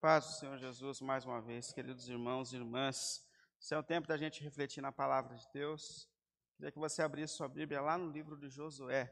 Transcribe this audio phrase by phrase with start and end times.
[0.00, 3.20] Paz do Senhor Jesus mais uma vez, queridos irmãos e irmãs.
[3.60, 6.08] Esse é o tempo da gente refletir na palavra de Deus.
[6.54, 9.10] Queria que você abrisse sua Bíblia lá no livro de Josué,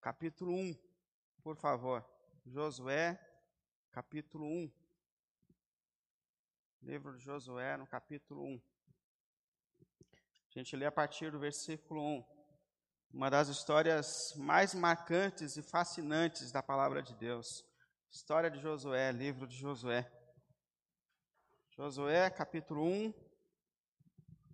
[0.00, 0.76] capítulo 1,
[1.40, 2.04] por favor.
[2.44, 3.16] Josué,
[3.92, 4.72] capítulo 1.
[6.82, 8.62] Livro de Josué, no capítulo 1.
[10.48, 12.24] A gente lê a partir do versículo 1.
[13.12, 17.64] Uma das histórias mais marcantes e fascinantes da palavra de Deus.
[18.10, 20.10] História de Josué, livro de Josué.
[21.76, 23.12] Josué, capítulo 1,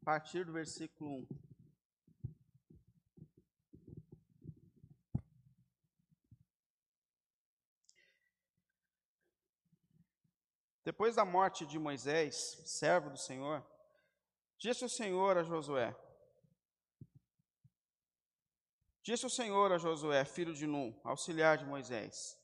[0.00, 1.28] a partir do versículo 1.
[10.82, 13.62] Depois da morte de Moisés, servo do Senhor,
[14.56, 15.94] disse o Senhor a Josué:
[19.02, 22.38] Disse o Senhor a Josué, filho de Num, auxiliar de Moisés: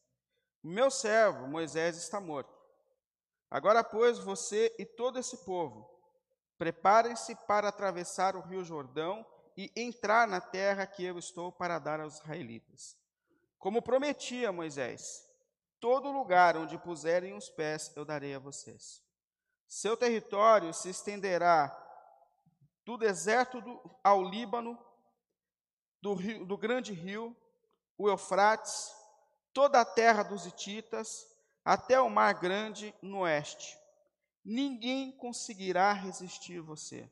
[0.63, 2.56] Meu servo Moisés está morto.
[3.51, 5.89] Agora, pois, você e todo esse povo,
[6.59, 9.25] preparem-se para atravessar o rio Jordão
[9.57, 12.97] e entrar na terra que eu estou para dar aos israelitas.
[13.59, 15.27] Como prometi a Moisés,
[15.81, 19.03] todo lugar onde puserem os pés eu darei a vocês.
[19.67, 21.75] Seu território se estenderá
[22.85, 24.79] do deserto do, ao Líbano,
[26.01, 27.37] do, rio, do grande rio,
[27.99, 28.95] o Eufrates,
[29.53, 31.27] toda a terra dos Hititas,
[31.67, 33.77] até o mar grande no oeste.
[34.45, 37.11] Ninguém conseguirá resistir você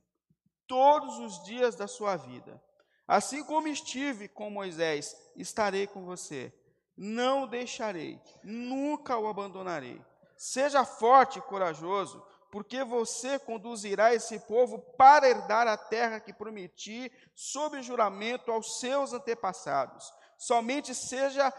[0.69, 2.63] todos os dias da sua vida.
[3.07, 6.55] Assim como estive com Moisés, estarei com você.
[6.97, 10.01] Não o deixarei, nunca o abandonarei.
[10.37, 17.11] Seja forte e corajoso, porque você conduzirá esse povo para herdar a terra que prometi
[17.35, 20.15] sob juramento aos seus antepassados.
[20.39, 21.53] Somente seja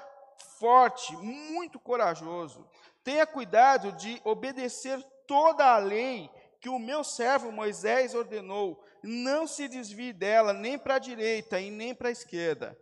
[0.59, 2.67] forte, muito corajoso.
[3.03, 8.83] Tenha cuidado de obedecer toda a lei que o meu servo Moisés ordenou.
[9.03, 12.77] Não se desvie dela nem para a direita e nem para a esquerda,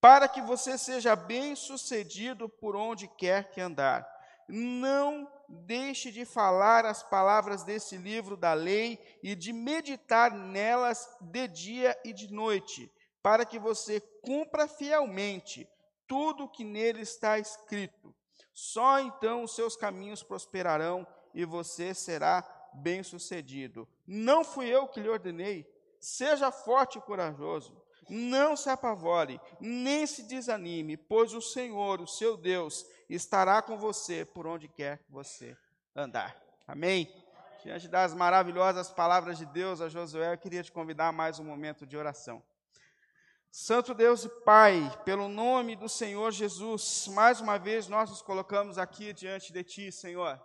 [0.00, 4.06] para que você seja bem-sucedido por onde quer que andar.
[4.48, 11.48] Não deixe de falar as palavras desse livro da lei e de meditar nelas de
[11.48, 12.92] dia e de noite,
[13.22, 15.68] para que você cumpra fielmente
[16.06, 18.14] tudo o que nele está escrito.
[18.52, 22.42] Só então os seus caminhos prosperarão e você será
[22.74, 23.88] bem-sucedido.
[24.06, 25.66] Não fui eu que lhe ordenei.
[26.00, 27.82] Seja forte e corajoso.
[28.08, 34.24] Não se apavore, nem se desanime, pois o Senhor, o seu Deus, estará com você
[34.24, 35.56] por onde quer que você
[35.94, 36.40] andar.
[36.68, 37.12] Amém?
[37.64, 41.44] Diante das maravilhosas palavras de Deus a Josué, eu queria te convidar a mais um
[41.44, 42.40] momento de oração.
[43.58, 48.76] Santo Deus e Pai, pelo nome do Senhor Jesus, mais uma vez nós nos colocamos
[48.76, 50.38] aqui diante de Ti, Senhor.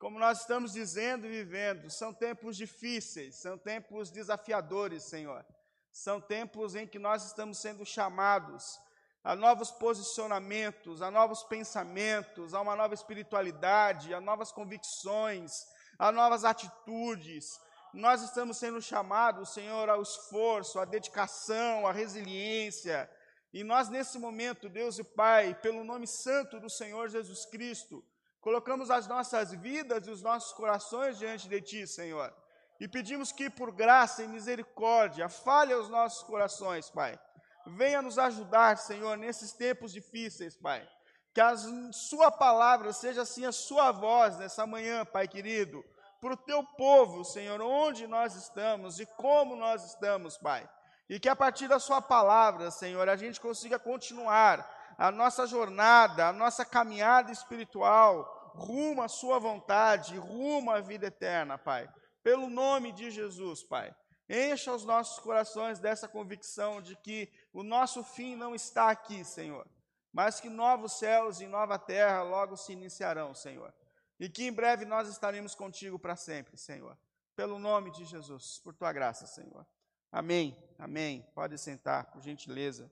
[0.00, 5.46] Como nós estamos dizendo e vivendo, são tempos difíceis, são tempos desafiadores, Senhor.
[5.92, 8.76] São tempos em que nós estamos sendo chamados
[9.22, 15.64] a novos posicionamentos, a novos pensamentos, a uma nova espiritualidade, a novas convicções,
[15.96, 17.60] a novas atitudes,
[17.92, 23.10] nós estamos sendo chamados, Senhor, ao esforço, à dedicação, à resiliência.
[23.52, 28.02] E nós, nesse momento, Deus e Pai, pelo nome santo do Senhor Jesus Cristo,
[28.40, 32.34] colocamos as nossas vidas e os nossos corações diante de Ti, Senhor.
[32.80, 37.20] E pedimos que, por graça e misericórdia, fale aos nossos corações, Pai.
[37.66, 40.88] Venha nos ajudar, Senhor, nesses tempos difíceis, Pai.
[41.34, 41.54] Que a
[41.92, 45.84] Sua palavra seja assim a Sua voz nessa manhã, Pai querido
[46.22, 50.70] para o teu povo, Senhor, onde nós estamos e como nós estamos, Pai.
[51.08, 56.28] E que a partir da Sua palavra, Senhor, a gente consiga continuar a nossa jornada,
[56.28, 61.92] a nossa caminhada espiritual, rumo à Sua vontade, rumo à vida eterna, Pai.
[62.22, 63.92] Pelo nome de Jesus, Pai.
[64.30, 69.66] Encha os nossos corações dessa convicção de que o nosso fim não está aqui, Senhor,
[70.12, 73.74] mas que novos céus e nova terra logo se iniciarão, Senhor.
[74.22, 76.96] E que em breve nós estaremos contigo para sempre, Senhor.
[77.34, 79.66] Pelo nome de Jesus, por tua graça, Senhor.
[80.12, 80.56] Amém.
[80.78, 81.28] Amém.
[81.34, 82.88] Pode sentar, por gentileza.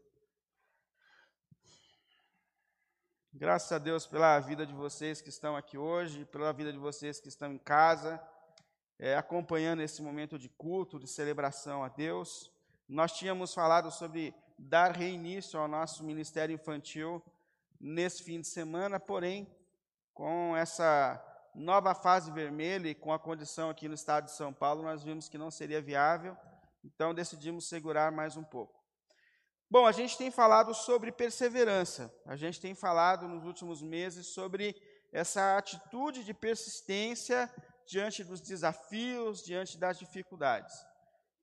[3.33, 7.21] Graças a Deus pela vida de vocês que estão aqui hoje, pela vida de vocês
[7.21, 8.21] que estão em casa,
[8.99, 12.51] é, acompanhando esse momento de culto, de celebração a Deus.
[12.89, 17.23] Nós tínhamos falado sobre dar reinício ao nosso ministério infantil
[17.79, 19.47] nesse fim de semana, porém,
[20.15, 21.23] com essa
[21.55, 25.29] nova fase vermelha e com a condição aqui no estado de São Paulo, nós vimos
[25.29, 26.37] que não seria viável,
[26.85, 28.81] então decidimos segurar mais um pouco.
[29.71, 34.75] Bom, a gente tem falado sobre perseverança, a gente tem falado nos últimos meses sobre
[35.13, 37.53] essa atitude de persistência
[37.87, 40.75] diante dos desafios, diante das dificuldades.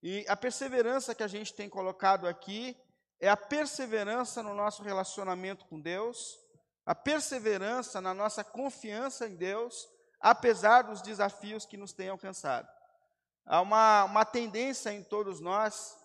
[0.01, 2.77] E a perseverança que a gente tem colocado aqui
[3.19, 6.37] é a perseverança no nosso relacionamento com Deus,
[6.87, 9.89] a perseverança na nossa confiança em Deus,
[10.21, 12.65] apesar dos desafios que nos têm alcançado.
[13.45, 15.97] Há uma, uma tendência em todos nós,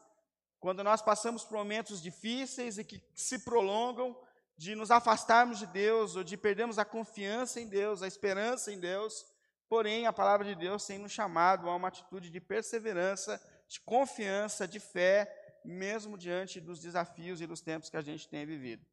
[0.58, 4.20] quando nós passamos por momentos difíceis e que se prolongam,
[4.56, 8.80] de nos afastarmos de Deus ou de perdermos a confiança em Deus, a esperança em
[8.80, 9.24] Deus.
[9.68, 14.66] Porém, a palavra de Deus tem nos chamado a uma atitude de perseverança, de confiança,
[14.66, 15.32] de fé,
[15.64, 18.84] mesmo diante dos desafios e dos tempos que a gente tem vivido.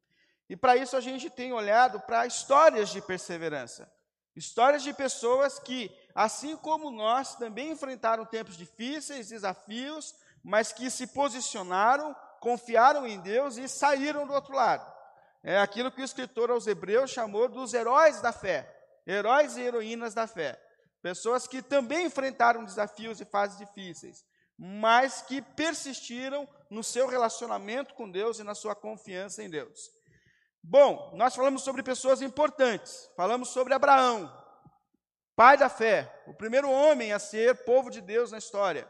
[0.50, 3.88] E para isso a gente tem olhado para histórias de perseverança.
[4.34, 10.12] Histórias de pessoas que, assim como nós, também enfrentaram tempos difíceis, desafios,
[10.42, 14.84] mas que se posicionaram, confiaram em Deus e saíram do outro lado.
[15.40, 18.68] É aquilo que o escritor aos Hebreus chamou dos heróis da fé,
[19.06, 20.60] heróis e heroínas da fé.
[21.00, 24.24] Pessoas que também enfrentaram desafios e fases difíceis,
[24.58, 29.99] mas que persistiram no seu relacionamento com Deus e na sua confiança em Deus.
[30.62, 33.10] Bom, nós falamos sobre pessoas importantes.
[33.16, 34.30] Falamos sobre Abraão,
[35.34, 38.88] pai da fé, o primeiro homem a ser povo de Deus na história.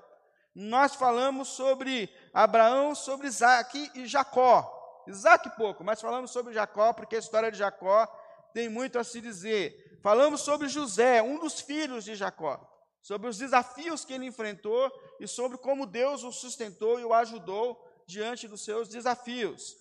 [0.54, 4.76] Nós falamos sobre Abraão, sobre Isaac e Jacó.
[5.06, 8.06] Isaac pouco, mas falamos sobre Jacó, porque a história de Jacó
[8.52, 9.98] tem muito a se dizer.
[10.02, 12.60] Falamos sobre José, um dos filhos de Jacó,
[13.00, 14.90] sobre os desafios que ele enfrentou
[15.20, 19.76] e sobre como Deus o sustentou e o ajudou diante dos seus desafios.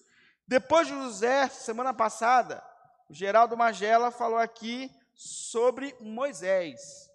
[0.50, 2.64] Depois de José, semana passada,
[3.08, 7.08] o Geraldo Magela falou aqui sobre Moisés.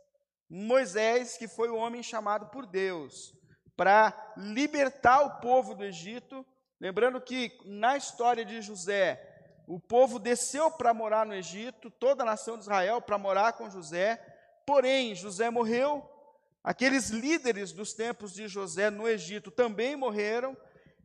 [0.49, 3.35] Moisés, que foi o homem chamado por Deus
[3.77, 6.47] para libertar o povo do Egito.
[6.81, 9.21] Lembrando que na história de José,
[9.67, 13.69] o povo desceu para morar no Egito, toda a nação de Israel para morar com
[13.69, 14.15] José.
[14.65, 16.09] Porém, José morreu.
[16.63, 20.57] Aqueles líderes dos tempos de José no Egito também morreram.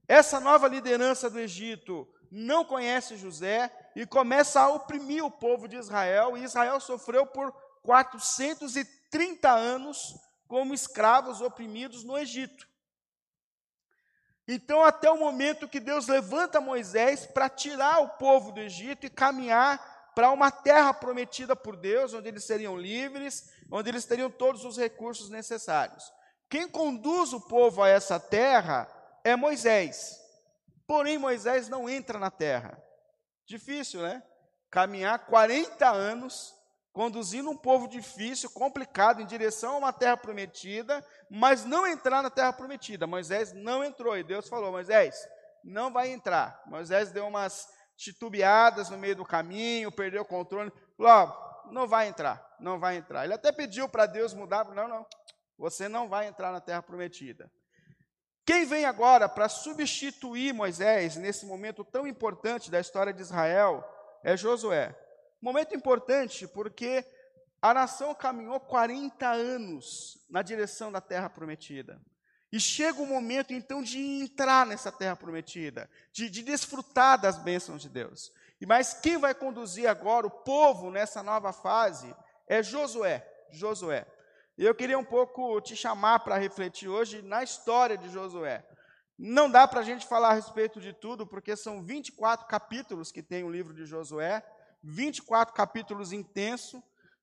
[0.07, 5.77] Essa nova liderança do Egito não conhece José e começa a oprimir o povo de
[5.77, 7.51] Israel, e Israel sofreu por
[7.83, 10.15] 430 anos
[10.47, 12.67] como escravos oprimidos no Egito.
[14.47, 19.09] Então, até o momento que Deus levanta Moisés para tirar o povo do Egito e
[19.09, 24.65] caminhar para uma terra prometida por Deus, onde eles seriam livres, onde eles teriam todos
[24.65, 26.11] os recursos necessários.
[26.49, 28.89] Quem conduz o povo a essa terra
[29.23, 30.19] é Moisés.
[30.89, 32.83] Porém, Moisés não entra na terra.
[33.45, 34.23] Difícil, né?
[34.71, 36.51] Caminhar 40 anos,
[36.91, 42.31] conduzindo um povo difícil, complicado, em direção a uma terra prometida, mas não entrar na
[42.31, 43.05] terra prometida.
[43.05, 45.15] Moisés não entrou e Deus falou: Moisés,
[45.63, 46.59] não vai entrar.
[46.65, 50.73] Moisés deu umas titubeadas no meio do caminho, perdeu o controle.
[50.97, 53.25] Falou: não vai entrar, não vai entrar.
[53.25, 55.05] Ele até pediu para Deus mudar, não, não,
[55.55, 57.47] você não vai entrar na terra prometida.
[58.49, 63.87] Quem vem agora para substituir Moisés nesse momento tão importante da história de Israel
[64.23, 64.97] é Josué.
[65.39, 67.05] Momento importante porque
[67.61, 72.01] a nação caminhou 40 anos na direção da terra prometida.
[72.51, 77.83] E chega o momento então de entrar nessa terra prometida, de, de desfrutar das bênçãos
[77.83, 78.33] de Deus.
[78.59, 82.15] E mas quem vai conduzir agora o povo nessa nova fase
[82.47, 83.23] é Josué.
[83.51, 84.07] Josué.
[84.59, 88.61] E eu queria um pouco te chamar para refletir hoje na história de Josué.
[89.17, 93.23] Não dá para a gente falar a respeito de tudo, porque são 24 capítulos que
[93.23, 94.43] tem o livro de Josué,
[94.83, 96.81] 24 capítulos intensos,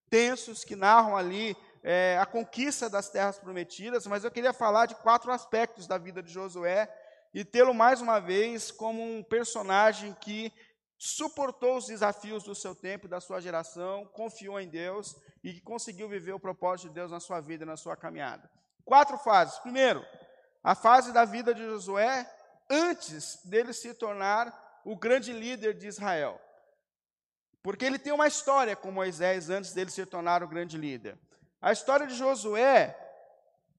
[0.08, 4.94] tensos, que narram ali é, a conquista das terras prometidas, mas eu queria falar de
[4.94, 6.90] quatro aspectos da vida de Josué
[7.34, 10.50] e tê-lo mais uma vez como um personagem que
[10.98, 16.32] suportou os desafios do seu tempo, da sua geração, confiou em Deus e conseguiu viver
[16.32, 18.50] o propósito de Deus na sua vida, na sua caminhada.
[18.84, 19.58] Quatro fases.
[19.58, 20.04] Primeiro,
[20.62, 22.28] a fase da vida de Josué
[22.70, 26.40] antes dele se tornar o grande líder de Israel.
[27.62, 31.18] Porque ele tem uma história com Moisés antes dele se tornar o grande líder.
[31.60, 32.96] A história de Josué,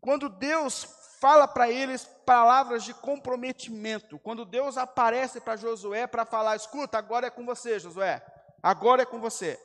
[0.02, 0.84] quando Deus
[1.20, 7.26] fala para eles palavras de comprometimento, quando Deus aparece para Josué para falar: escuta, agora
[7.26, 8.24] é com você, Josué,
[8.62, 9.60] agora é com você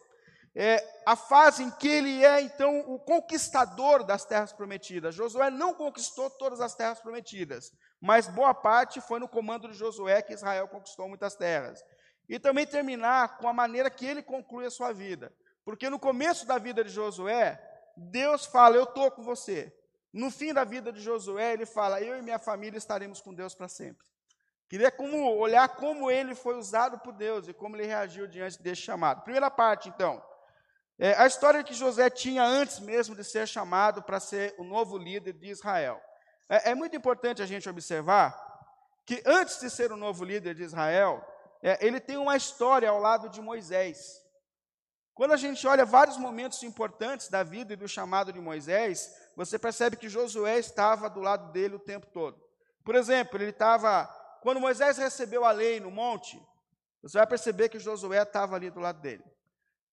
[0.54, 5.14] é, a fase em que ele é, então, o conquistador das terras prometidas.
[5.14, 10.20] Josué não conquistou todas as terras prometidas, mas boa parte foi no comando de Josué
[10.20, 11.82] que Israel conquistou muitas terras.
[12.28, 15.32] E também terminar com a maneira que ele conclui a sua vida.
[15.64, 17.60] Porque no começo da vida de Josué,
[17.96, 19.72] Deus fala: Eu estou com você.
[20.12, 23.54] No fim da vida de Josué, ele fala: Eu e minha família estaremos com Deus
[23.54, 24.06] para sempre.
[24.68, 28.80] Queria como, olhar como ele foi usado por Deus e como ele reagiu diante desse
[28.80, 29.22] chamado.
[29.22, 30.22] Primeira parte, então.
[30.98, 34.96] é, a história que José tinha antes mesmo de ser chamado para ser o novo
[34.96, 36.00] líder de Israel.
[36.48, 38.34] É, é, muito importante a gente observar
[39.04, 41.22] que antes de ser o novo líder de Israel,
[41.62, 44.21] é, ele tem uma história ao lado de Moisés.
[45.14, 49.58] Quando a gente olha vários momentos importantes da vida e do chamado de Moisés, você
[49.58, 52.40] percebe que Josué estava do lado dele o tempo todo.
[52.84, 54.06] Por exemplo, ele estava.
[54.40, 56.40] Quando Moisés recebeu a lei no monte,
[57.02, 59.22] você vai perceber que Josué estava ali do lado dele.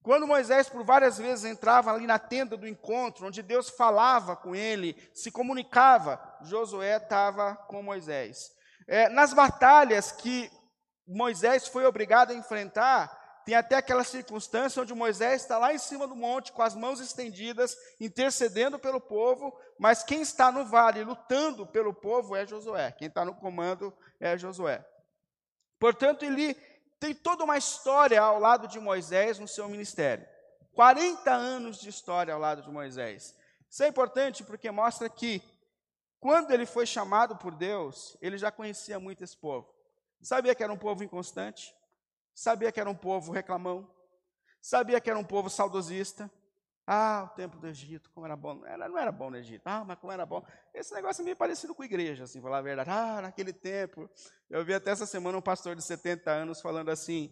[0.01, 4.55] Quando Moisés, por várias vezes, entrava ali na tenda do encontro, onde Deus falava com
[4.55, 8.51] ele, se comunicava, Josué estava com Moisés.
[8.87, 10.49] É, nas batalhas que
[11.05, 13.18] Moisés foi obrigado a enfrentar,
[13.49, 16.99] tem até aquela circunstância onde Moisés está lá em cima do monte, com as mãos
[16.99, 22.91] estendidas, intercedendo pelo povo, mas quem está no vale lutando pelo povo é Josué.
[22.91, 24.85] Quem está no comando é Josué.
[25.79, 26.53] Portanto, ele
[26.99, 30.27] tem toda uma história ao lado de Moisés no seu ministério.
[30.73, 33.35] 40 anos de história ao lado de Moisés.
[33.67, 35.41] Isso é importante porque mostra que,
[36.19, 39.73] quando ele foi chamado por Deus, ele já conhecia muito esse povo.
[40.21, 41.73] Sabia que era um povo inconstante,
[42.39, 43.85] sabia que era um povo reclamão,
[44.61, 46.31] sabia que era um povo saudosista.
[46.87, 48.65] Ah, o tempo do Egito, como era bom.
[48.65, 49.61] Era, não era bom no Egito.
[49.65, 50.43] Ah, mas como era bom.
[50.73, 52.89] Esse negócio é meio parecido com a igreja, assim, falar a verdade.
[52.89, 54.09] Ah, naquele tempo.
[54.49, 57.31] Eu vi até essa semana um pastor de 70 anos falando assim: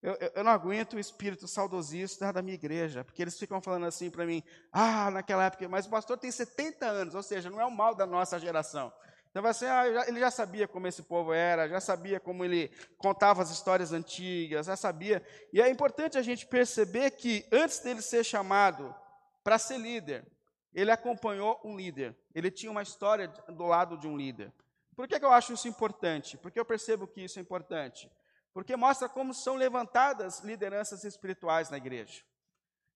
[0.00, 4.10] eu, eu não aguento o espírito saudosista da minha igreja, porque eles ficam falando assim
[4.10, 7.64] para mim: ah, naquela época, mas o pastor tem 70 anos, ou seja, não é
[7.64, 8.92] o mal da nossa geração.
[9.34, 12.70] Então vai ser, ah, ele já sabia como esse povo era, já sabia como ele
[12.96, 15.26] contava as histórias antigas, já sabia.
[15.52, 18.94] E é importante a gente perceber que antes dele ser chamado
[19.42, 20.24] para ser líder,
[20.72, 22.16] ele acompanhou um líder.
[22.32, 24.52] Ele tinha uma história do lado de um líder.
[24.94, 26.36] Por que, que eu acho isso importante?
[26.36, 28.08] Porque eu percebo que isso é importante.
[28.52, 32.22] Porque mostra como são levantadas lideranças espirituais na igreja.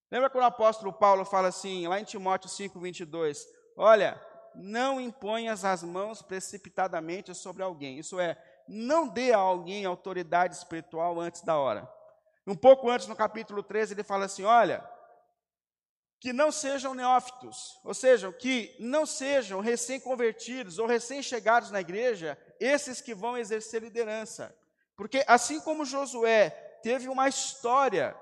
[0.09, 3.45] Lembra quando o apóstolo Paulo fala assim, lá em Timóteo 5, 22,
[3.77, 4.25] olha,
[4.59, 7.99] não imponhas as mãos precipitadamente sobre alguém.
[7.99, 8.37] Isso é,
[8.67, 11.89] não dê a alguém autoridade espiritual antes da hora.
[12.47, 14.85] Um pouco antes, no capítulo 13, ele fala assim: olha,
[16.21, 23.01] que não sejam neófitos, ou seja, que não sejam recém-convertidos ou recém-chegados na igreja, esses
[23.01, 24.55] que vão exercer liderança.
[24.97, 26.51] Porque assim como Josué
[26.83, 28.17] teve uma história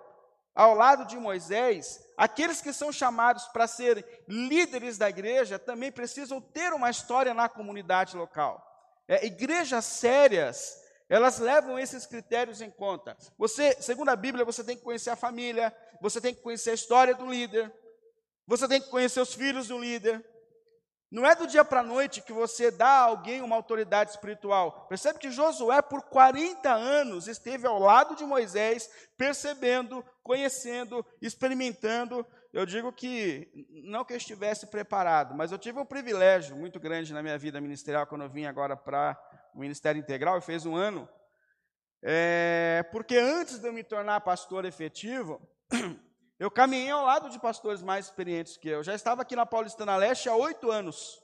[0.56, 6.40] ao lado de Moisés, aqueles que são chamados para ser líderes da igreja também precisam
[6.40, 8.64] ter uma história na comunidade local.
[9.06, 13.14] É, igrejas sérias, elas levam esses critérios em conta.
[13.36, 16.74] Você, segundo a Bíblia, você tem que conhecer a família, você tem que conhecer a
[16.74, 17.70] história do líder,
[18.46, 20.24] você tem que conhecer os filhos do líder,
[21.10, 24.86] não é do dia para a noite que você dá a alguém uma autoridade espiritual.
[24.88, 32.26] Percebe que Josué, por 40 anos, esteve ao lado de Moisés, percebendo, conhecendo, experimentando.
[32.52, 33.48] Eu digo que,
[33.84, 37.60] não que eu estivesse preparado, mas eu tive um privilégio muito grande na minha vida
[37.60, 39.16] ministerial, quando eu vim agora para
[39.54, 41.08] o Ministério Integral, eu fiz um ano.
[42.02, 45.40] É, porque antes de eu me tornar pastor efetivo,
[46.38, 48.82] Eu caminhei ao lado de pastores mais experientes que eu.
[48.82, 51.22] Já estava aqui na Paulistana Leste há oito anos,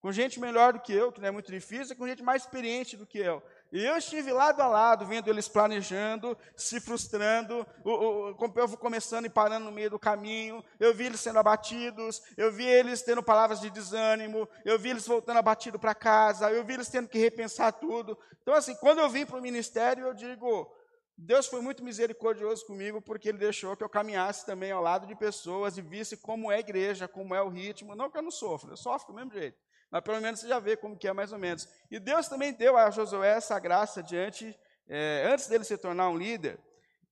[0.00, 2.42] com gente melhor do que eu, que não é muito difícil, e com gente mais
[2.42, 3.42] experiente do que eu.
[3.70, 9.30] E eu estive lado a lado, vendo eles planejando, se frustrando, o, o, começando e
[9.30, 10.64] parando no meio do caminho.
[10.80, 15.06] Eu vi eles sendo abatidos, eu vi eles tendo palavras de desânimo, eu vi eles
[15.06, 18.18] voltando abatido para casa, eu vi eles tendo que repensar tudo.
[18.40, 20.72] Então, assim, quando eu vim para o ministério, eu digo,
[21.20, 25.16] Deus foi muito misericordioso comigo porque Ele deixou que eu caminhasse também ao lado de
[25.16, 27.96] pessoas e visse como é a igreja, como é o ritmo.
[27.96, 29.58] Não que eu não sofro, eu sofro do mesmo jeito.
[29.90, 31.68] Mas pelo menos você já vê como que é mais ou menos.
[31.90, 34.56] E Deus também deu a Josué essa graça diante,
[34.86, 36.56] é, antes dele se tornar um líder,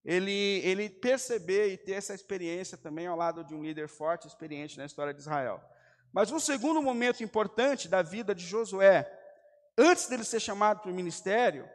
[0.04, 4.78] ele, ele perceber e ter essa experiência também ao lado de um líder forte, experiente
[4.78, 5.60] na história de Israel.
[6.12, 9.10] Mas um segundo momento importante da vida de Josué,
[9.76, 11.68] antes dele ser chamado para o ministério,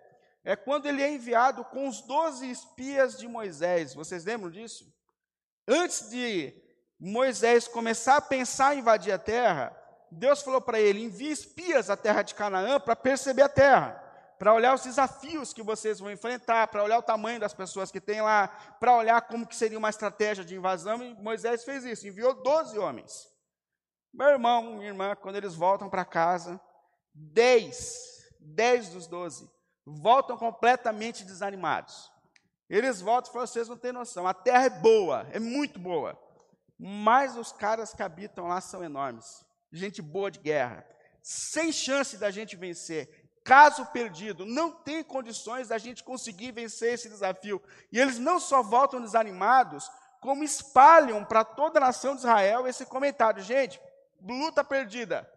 [0.44, 3.94] é quando ele é enviado com os doze espias de Moisés.
[3.94, 4.92] Vocês lembram disso?
[5.68, 6.54] Antes de
[7.00, 9.76] Moisés começar a pensar em invadir a terra,
[10.12, 13.92] Deus falou para ele: envie espias à terra de Canaã para perceber a terra,
[14.40, 18.02] para olhar os desafios que vocês vão enfrentar, para olhar o tamanho das pessoas que
[18.02, 18.48] tem lá,
[18.80, 21.04] para olhar como que seria uma estratégia de invasão.
[21.04, 23.30] E Moisés fez isso, enviou doze homens.
[24.12, 26.60] Meu irmão, minha irmã, quando eles voltam para casa,
[27.14, 29.50] dez, dez dos doze
[30.00, 32.12] voltam completamente desanimados.
[32.70, 36.18] Eles voltam e falam: vocês não têm noção, a terra é boa, é muito boa,
[36.78, 40.86] mas os caras que habitam lá são enormes, gente boa de guerra,
[41.22, 43.20] sem chance da gente vencer.
[43.44, 47.60] Caso perdido, não tem condições da gente conseguir vencer esse desafio.
[47.92, 49.90] E eles não só voltam desanimados,
[50.22, 53.42] como espalham para toda a nação de Israel esse comentário.
[53.42, 53.82] Gente,
[54.22, 55.28] luta perdida.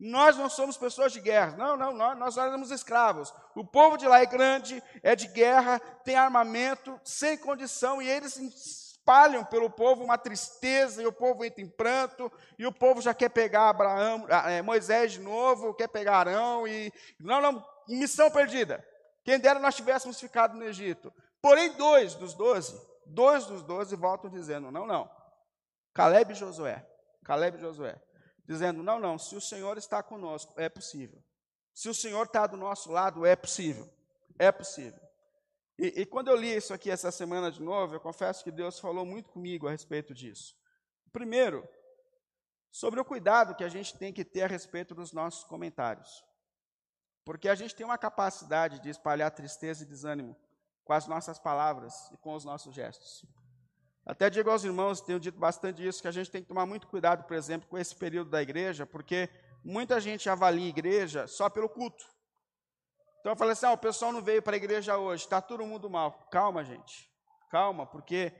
[0.00, 1.54] Nós não somos pessoas de guerra.
[1.58, 3.34] Não, não, nós, nós éramos escravos.
[3.54, 8.38] O povo de lá é grande, é de guerra, tem armamento, sem condição, e eles
[8.38, 13.12] espalham pelo povo uma tristeza, e o povo entra em pranto, e o povo já
[13.12, 16.90] quer pegar Abraão, ah, é, Moisés de novo, quer pegar Arão, e.
[17.20, 18.82] Não, não, missão perdida.
[19.22, 21.12] Quem dera nós tivéssemos ficado no Egito.
[21.42, 25.10] Porém, dois dos doze, dois dos doze voltam dizendo: não, não.
[25.92, 26.86] Caleb e Josué.
[27.22, 28.00] Caleb e Josué
[28.50, 31.22] dizendo: não, não, se o Senhor está conosco, é possível.
[31.72, 33.88] Se o Senhor está do nosso lado, é possível.
[34.38, 35.00] É possível.
[35.78, 38.78] E, e, quando eu li isso aqui essa semana de novo, eu confesso que Deus
[38.78, 40.54] falou muito comigo a respeito disso.
[41.12, 41.66] Primeiro,
[42.72, 46.24] sobre o cuidado que a gente tem que ter a respeito dos nossos comentários.
[47.24, 50.36] Porque a gente tem uma capacidade de espalhar tristeza e desânimo
[50.84, 53.24] com as nossas palavras e com os nossos gestos.
[54.10, 56.88] Até digo aos irmãos, tenho dito bastante isso, que a gente tem que tomar muito
[56.88, 59.30] cuidado, por exemplo, com esse período da igreja, porque
[59.64, 62.04] muita gente avalia a igreja só pelo culto.
[63.20, 65.64] Então eu falei assim: ah, o pessoal não veio para a igreja hoje, está todo
[65.64, 66.26] mundo mal.
[66.28, 67.08] Calma, gente,
[67.52, 68.32] calma, porque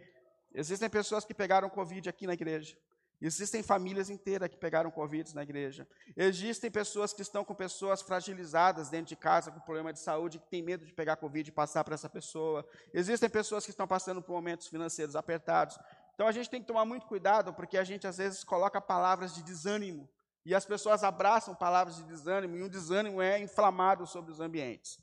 [0.52, 2.76] existem pessoas que pegaram Covid aqui na igreja.
[3.20, 5.86] Existem famílias inteiras que pegaram Covid na igreja.
[6.16, 10.48] Existem pessoas que estão com pessoas fragilizadas dentro de casa com problema de saúde, que
[10.48, 12.66] têm medo de pegar Covid e passar para essa pessoa.
[12.94, 15.78] Existem pessoas que estão passando por momentos financeiros apertados.
[16.14, 19.34] Então a gente tem que tomar muito cuidado, porque a gente às vezes coloca palavras
[19.34, 20.08] de desânimo.
[20.44, 24.98] E as pessoas abraçam palavras de desânimo, e o desânimo é inflamado sobre os ambientes.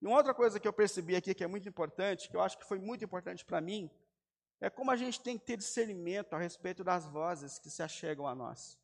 [0.00, 2.56] E uma outra coisa que eu percebi aqui que é muito importante, que eu acho
[2.56, 3.90] que foi muito importante para mim,
[4.60, 8.26] é como a gente tem que ter discernimento a respeito das vozes que se achegam
[8.26, 8.78] a nós.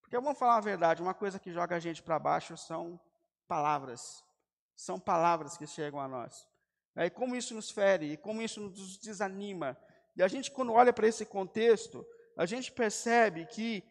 [0.00, 3.00] Porque vamos falar a verdade, uma coisa que joga a gente para baixo são
[3.46, 4.24] palavras.
[4.76, 6.46] São palavras que chegam a nós.
[6.96, 9.78] E como isso nos fere, e como isso nos desanima.
[10.16, 12.04] E a gente, quando olha para esse contexto,
[12.36, 13.84] a gente percebe que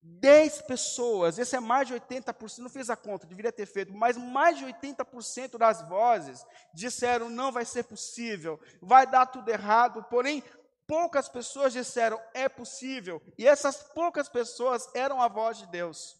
[0.00, 4.16] 10 pessoas, esse é mais de 80%, não fiz a conta, deveria ter feito, mas
[4.16, 10.42] mais de 80% das vozes disseram não vai ser possível, vai dar tudo errado, porém
[10.88, 16.16] poucas pessoas disseram é possível, e essas poucas pessoas eram a voz de Deus,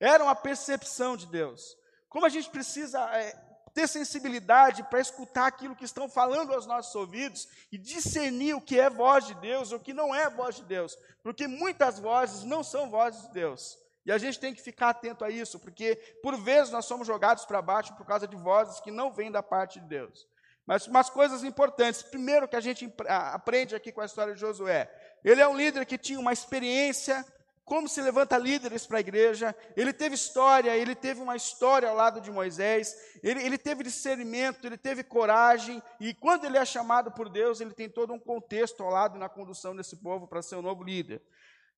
[0.00, 1.76] eram a percepção de Deus.
[2.08, 3.32] Como a gente precisa é,
[3.74, 8.80] ter sensibilidade para escutar aquilo que estão falando aos nossos ouvidos e discernir o que
[8.80, 12.44] é voz de Deus ou o que não é voz de Deus, porque muitas vozes
[12.44, 13.78] não são vozes de Deus.
[14.06, 17.44] E a gente tem que ficar atento a isso, porque por vezes nós somos jogados
[17.44, 20.26] para baixo por causa de vozes que não vêm da parte de Deus.
[20.68, 22.02] Mas umas coisas importantes.
[22.02, 24.86] Primeiro que a gente aprende aqui com a história de Josué.
[25.24, 27.24] Ele é um líder que tinha uma experiência
[27.64, 29.56] como se levanta líderes para a igreja.
[29.74, 34.66] Ele teve história, ele teve uma história ao lado de Moisés, ele, ele, teve discernimento,
[34.66, 38.82] ele teve coragem, e quando ele é chamado por Deus, ele tem todo um contexto
[38.82, 41.22] ao lado na condução desse povo para ser o novo líder.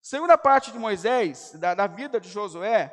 [0.03, 2.93] Segunda parte de Moisés, da, da vida de Josué,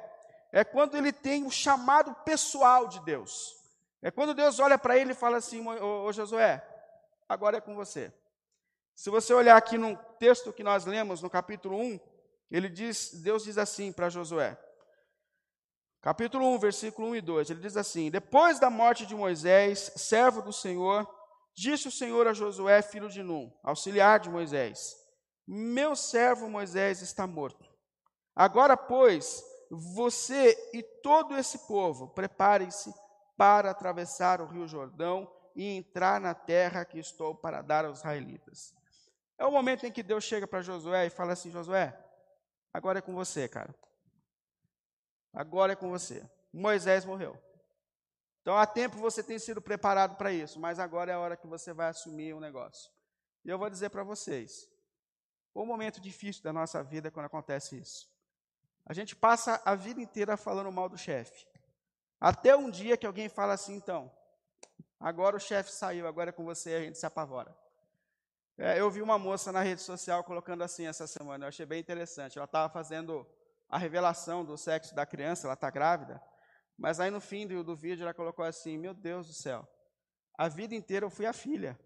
[0.52, 3.57] é quando ele tem o chamado pessoal de Deus.
[4.02, 6.66] É quando Deus olha para ele e fala assim: ô, Josué,
[7.28, 8.14] agora é com você.
[8.96, 12.00] Se você olhar aqui no texto que nós lemos, no capítulo 1,
[12.50, 14.58] ele diz, Deus diz assim para Josué.
[16.02, 17.50] Capítulo 1, versículo 1 e 2.
[17.50, 21.08] Ele diz assim: Depois da morte de Moisés, servo do Senhor,
[21.56, 24.96] disse o Senhor a Josué, filho de Num, auxiliar de Moisés:
[25.46, 27.68] Meu servo Moisés está morto.
[28.36, 32.94] Agora, pois, você e todo esse povo, preparem-se
[33.38, 38.74] para atravessar o rio Jordão e entrar na terra que estou para dar aos israelitas.
[39.38, 41.98] É o momento em que Deus chega para Josué e fala assim: Josué,
[42.78, 43.74] Agora é com você, cara.
[45.34, 46.24] Agora é com você.
[46.54, 47.36] Moisés morreu.
[48.42, 51.48] Então há tempo você tem sido preparado para isso, mas agora é a hora que
[51.48, 52.92] você vai assumir o um negócio.
[53.44, 54.70] E eu vou dizer para vocês:
[55.56, 58.08] o momento difícil da nossa vida é quando acontece isso.
[58.86, 61.48] A gente passa a vida inteira falando mal do chefe.
[62.20, 64.12] Até um dia que alguém fala assim, então,
[65.00, 67.56] agora o chefe saiu, agora é com você, a gente se apavora.
[68.58, 71.80] É, eu vi uma moça na rede social colocando assim essa semana, eu achei bem
[71.80, 72.40] interessante.
[72.40, 73.26] Ela estava fazendo
[73.70, 76.20] a revelação do sexo da criança, ela está grávida,
[76.76, 79.68] mas aí no fim do, do vídeo ela colocou assim: Meu Deus do céu,
[80.36, 81.80] a vida inteira eu fui a filha,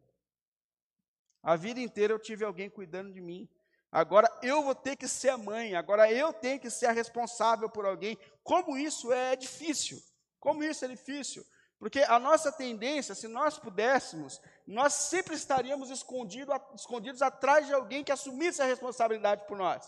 [1.44, 3.50] a vida inteira eu tive alguém cuidando de mim.
[3.91, 7.70] Agora eu vou ter que ser a mãe, agora eu tenho que ser a responsável
[7.70, 8.17] por alguém.
[8.41, 10.02] Como isso é difícil,
[10.41, 11.45] como isso é difícil.
[11.80, 18.04] Porque a nossa tendência, se nós pudéssemos, nós sempre estaríamos escondido, escondidos atrás de alguém
[18.04, 19.84] que assumisse a responsabilidade por nós.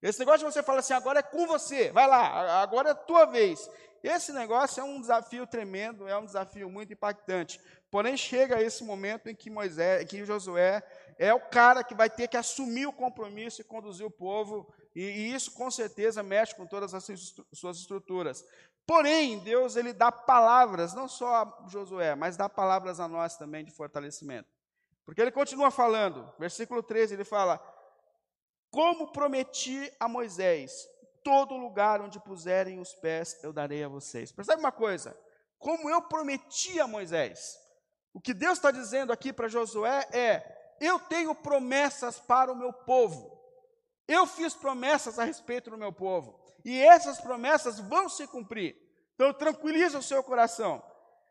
[0.00, 2.94] Esse negócio de você falar assim, agora é com você, vai lá, agora é a
[2.94, 3.68] tua vez.
[4.02, 7.60] Esse negócio é um desafio tremendo, é um desafio muito impactante.
[7.90, 10.82] Porém, chega esse momento em que Moisés, que Josué
[11.18, 15.02] é o cara que vai ter que assumir o compromisso e conduzir o povo, e,
[15.02, 17.04] e isso com certeza mexe com todas as
[17.52, 18.44] suas estruturas.
[18.86, 23.64] Porém, Deus ele dá palavras, não só a Josué, mas dá palavras a nós também
[23.64, 24.48] de fortalecimento.
[25.04, 27.60] Porque ele continua falando, versículo 13, ele fala:
[28.70, 30.88] Como prometi a Moisés,
[31.24, 34.30] todo lugar onde puserem os pés eu darei a vocês.
[34.30, 35.18] Percebe uma coisa?
[35.58, 37.58] Como eu prometi a Moisés.
[38.14, 42.72] O que Deus está dizendo aqui para Josué é: Eu tenho promessas para o meu
[42.72, 43.36] povo.
[44.06, 46.45] Eu fiz promessas a respeito do meu povo.
[46.66, 48.76] E essas promessas vão se cumprir.
[49.14, 50.82] Então tranquiliza o seu coração.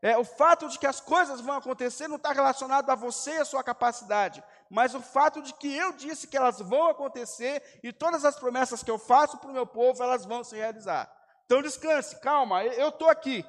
[0.02, 3.40] É, o fato de que as coisas vão acontecer não está relacionado a você e
[3.40, 7.92] a sua capacidade, mas o fato de que eu disse que elas vão acontecer e
[7.92, 11.12] todas as promessas que eu faço para o meu povo, elas vão se realizar.
[11.46, 13.46] Então descanse, calma, eu estou aqui.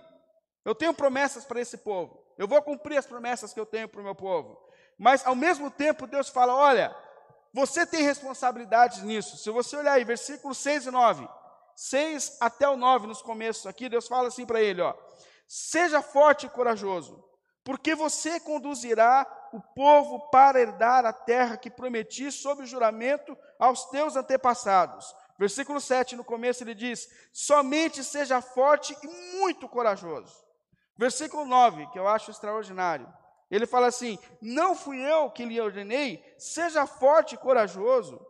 [0.64, 2.20] Eu tenho promessas para esse povo.
[2.37, 4.61] Eu vou cumprir as promessas que eu tenho para o meu povo.
[4.99, 6.94] Mas ao mesmo tempo, Deus fala: olha,
[7.55, 9.37] você tem responsabilidades nisso.
[9.37, 11.29] Se você olhar aí, versículos 6 e 9.
[11.77, 14.95] 6 até o 9, nos começos aqui, Deus fala assim para ele: ó.
[15.47, 17.23] Seja forte e corajoso,
[17.62, 24.17] porque você conduzirá o povo para herdar a terra que prometi sob juramento aos teus
[24.17, 25.15] antepassados.
[25.39, 29.07] Versículo 7, no começo, ele diz: Somente seja forte e
[29.39, 30.35] muito corajoso.
[30.97, 33.07] Versículo 9, que eu acho extraordinário.
[33.51, 38.21] Ele fala assim: Não fui eu que lhe ordenei, seja forte e corajoso.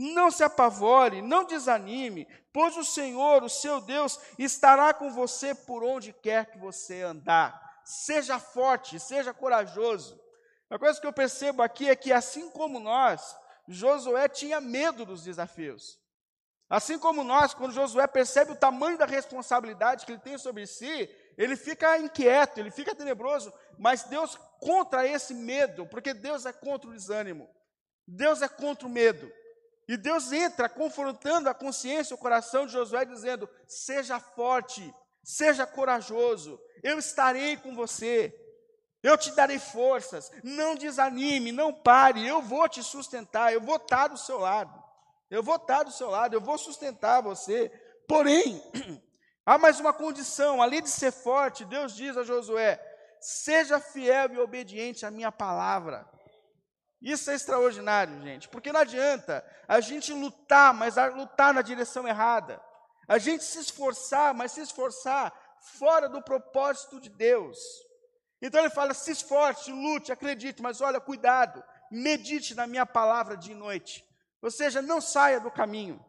[0.00, 5.84] Não se apavore, não desanime, pois o Senhor, o seu Deus, estará com você por
[5.84, 7.82] onde quer que você andar.
[7.84, 10.18] Seja forte, seja corajoso.
[10.70, 13.36] A coisa que eu percebo aqui é que, assim como nós,
[13.68, 16.00] Josué tinha medo dos desafios.
[16.66, 21.14] Assim como nós, quando Josué percebe o tamanho da responsabilidade que ele tem sobre si,
[21.36, 26.88] ele fica inquieto, ele fica tenebroso, mas Deus contra esse medo, porque Deus é contra
[26.88, 27.50] o desânimo,
[28.06, 29.30] Deus é contra o medo.
[29.90, 36.60] E Deus entra confrontando a consciência, o coração de Josué, dizendo: seja forte, seja corajoso,
[36.80, 38.32] eu estarei com você,
[39.02, 44.06] eu te darei forças, não desanime, não pare, eu vou te sustentar, eu vou estar
[44.06, 44.72] do seu lado,
[45.28, 47.68] eu vou estar do seu lado, eu vou sustentar você.
[48.06, 48.62] Porém,
[49.44, 52.80] há mais uma condição, além de ser forte, Deus diz a Josué:
[53.20, 56.08] seja fiel e obediente à minha palavra.
[57.00, 62.60] Isso é extraordinário, gente, porque não adianta a gente lutar, mas lutar na direção errada.
[63.08, 65.32] A gente se esforçar, mas se esforçar
[65.78, 67.58] fora do propósito de Deus.
[68.42, 73.54] Então ele fala: se esforce, lute, acredite, mas olha, cuidado, medite na minha palavra dia
[73.54, 74.04] e noite.
[74.42, 76.04] Ou seja, não saia do caminho,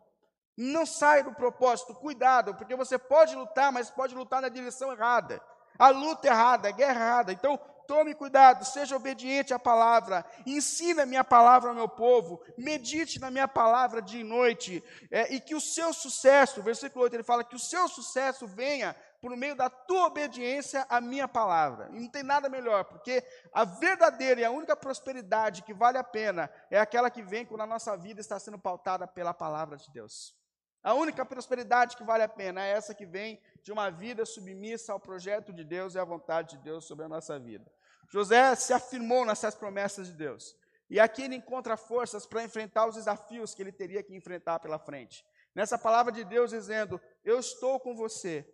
[0.57, 5.41] não saia do propósito, cuidado, porque você pode lutar, mas pode lutar na direção errada.
[5.79, 7.31] A luta errada, a guerra errada.
[7.31, 7.59] Então,
[7.91, 13.29] Tome cuidado, seja obediente à palavra, ensina a minha palavra ao meu povo, medite na
[13.29, 17.43] minha palavra dia e noite, é, e que o seu sucesso, versículo 8, ele fala
[17.43, 21.89] que o seu sucesso venha por meio da tua obediência à minha palavra.
[21.91, 26.03] E não tem nada melhor, porque a verdadeira e a única prosperidade que vale a
[26.03, 29.91] pena é aquela que vem quando a nossa vida está sendo pautada pela palavra de
[29.91, 30.33] Deus.
[30.81, 34.93] A única prosperidade que vale a pena é essa que vem de uma vida submissa
[34.93, 37.69] ao projeto de Deus e à vontade de Deus sobre a nossa vida.
[38.11, 40.55] José se afirmou nessas promessas de Deus.
[40.89, 44.77] E aqui ele encontra forças para enfrentar os desafios que ele teria que enfrentar pela
[44.77, 45.25] frente.
[45.55, 48.45] Nessa palavra de Deus dizendo: Eu estou com você,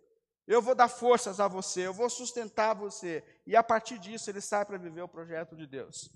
[0.46, 3.24] eu vou dar forças a você, eu vou sustentar você.
[3.44, 6.08] E a partir disso ele sai para viver o projeto de Deus.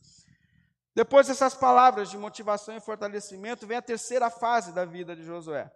[0.95, 5.69] Depois dessas palavras de motivação e fortalecimento, vem a terceira fase da vida de Josué,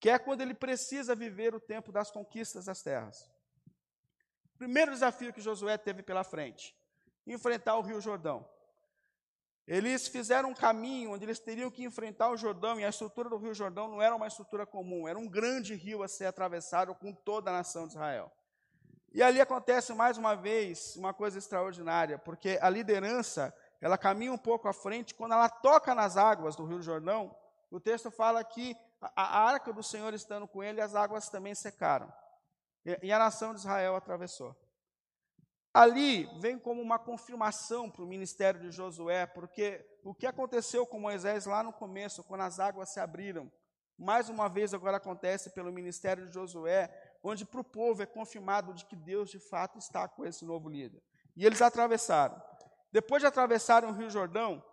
[0.00, 3.30] que é quando ele precisa viver o tempo das conquistas das terras.
[4.54, 6.74] O primeiro desafio que Josué teve pela frente
[7.26, 8.46] enfrentar o Rio Jordão.
[9.66, 13.38] Eles fizeram um caminho onde eles teriam que enfrentar o Jordão, e a estrutura do
[13.38, 17.12] Rio Jordão não era uma estrutura comum, era um grande rio a ser atravessado com
[17.14, 18.30] toda a nação de Israel.
[19.12, 24.38] E ali acontece mais uma vez uma coisa extraordinária, porque a liderança, ela caminha um
[24.38, 27.34] pouco à frente, quando ela toca nas águas do Rio Jordão,
[27.70, 32.12] o texto fala que a, arca do Senhor estando com ele, as águas também secaram.
[33.02, 34.54] E a nação de Israel atravessou.
[35.74, 41.00] Ali vem como uma confirmação para o ministério de Josué, porque o que aconteceu com
[41.00, 43.50] Moisés lá no começo, quando as águas se abriram,
[43.98, 46.88] mais uma vez agora acontece pelo ministério de Josué,
[47.24, 50.68] onde para o povo é confirmado de que Deus de fato está com esse novo
[50.68, 51.02] líder.
[51.36, 52.40] E eles atravessaram.
[52.92, 54.64] Depois de atravessarem o Rio Jordão,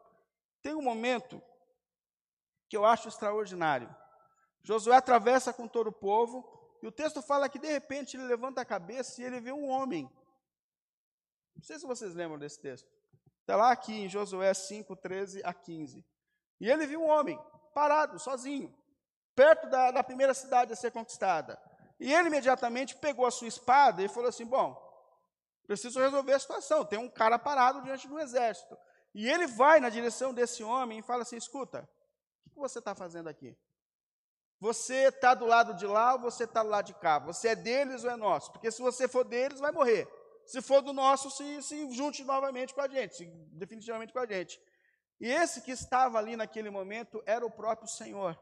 [0.62, 1.42] tem um momento
[2.70, 3.90] que eu acho extraordinário.
[4.62, 6.48] Josué atravessa com todo o povo,
[6.84, 9.68] e o texto fala que de repente ele levanta a cabeça e ele vê um
[9.68, 10.08] homem
[11.62, 12.89] não sei se vocês lembram desse texto.
[13.41, 16.04] Está lá aqui em Josué 5, 13 a 15.
[16.60, 17.39] E ele viu um homem
[17.71, 18.76] parado, sozinho,
[19.36, 21.62] perto da, da primeira cidade a ser conquistada.
[22.00, 24.76] E ele imediatamente pegou a sua espada e falou assim: Bom,
[25.67, 26.84] preciso resolver a situação.
[26.84, 28.76] Tem um cara parado diante do exército.
[29.13, 31.88] E ele vai na direção desse homem e fala assim: Escuta,
[32.47, 33.56] o que você está fazendo aqui?
[34.60, 37.19] Você está do lado de lá ou você está do lado de cá?
[37.19, 38.52] Você é deles ou é nosso?
[38.52, 40.08] Porque se você for deles, vai morrer.
[40.45, 44.25] Se for do nosso, se, se junte novamente com a gente, se, definitivamente com a
[44.25, 44.60] gente.
[45.19, 48.38] E esse que estava ali naquele momento era o próprio Senhor.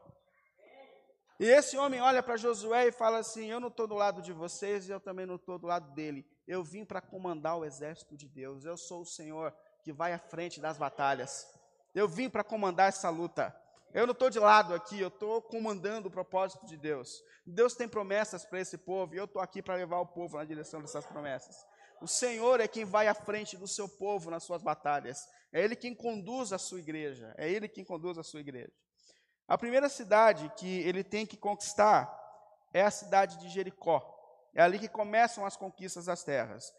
[1.38, 4.32] E esse homem olha para Josué e fala assim: Eu não estou do lado de
[4.32, 6.26] vocês e eu também não estou do lado dele.
[6.46, 8.64] Eu vim para comandar o exército de Deus.
[8.64, 11.46] Eu sou o Senhor que vai à frente das batalhas.
[11.94, 13.54] Eu vim para comandar essa luta.
[13.92, 17.22] Eu não estou de lado aqui, eu estou comandando o propósito de Deus.
[17.44, 20.44] Deus tem promessas para esse povo e eu estou aqui para levar o povo na
[20.44, 21.66] direção dessas promessas.
[22.00, 25.28] O Senhor é quem vai à frente do seu povo nas suas batalhas.
[25.52, 27.34] É Ele quem conduz a sua igreja.
[27.36, 28.72] É Ele quem conduz a sua igreja.
[29.50, 32.08] A primeira cidade que ele tem que conquistar
[32.72, 34.00] é a cidade de Jericó.
[34.54, 36.72] É ali que começam as conquistas das terras.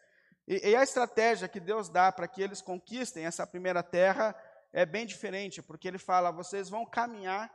[0.47, 4.33] E, e a estratégia que Deus dá para que eles conquistem essa primeira terra
[4.71, 7.53] é bem diferente, porque ele fala: vocês vão caminhar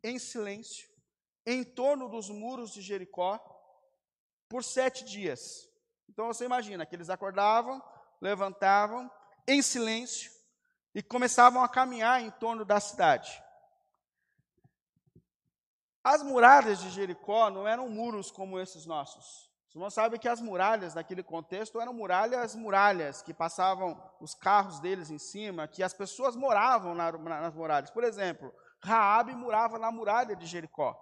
[0.00, 0.88] em silêncio
[1.44, 3.40] em torno dos muros de Jericó
[4.48, 5.68] por sete dias.
[6.08, 7.82] Então você imagina que eles acordavam,
[8.20, 9.10] levantavam
[9.46, 10.30] em silêncio
[10.94, 13.42] e começavam a caminhar em torno da cidade.
[16.02, 19.50] As muralhas de Jericó não eram muros como esses nossos.
[19.68, 24.78] Os irmãos sabem que as muralhas naquele contexto eram muralhas, muralhas, que passavam os carros
[24.78, 27.90] deles em cima, que as pessoas moravam na, nas muralhas.
[27.90, 30.96] Por exemplo, Raabe morava na muralha de Jericó.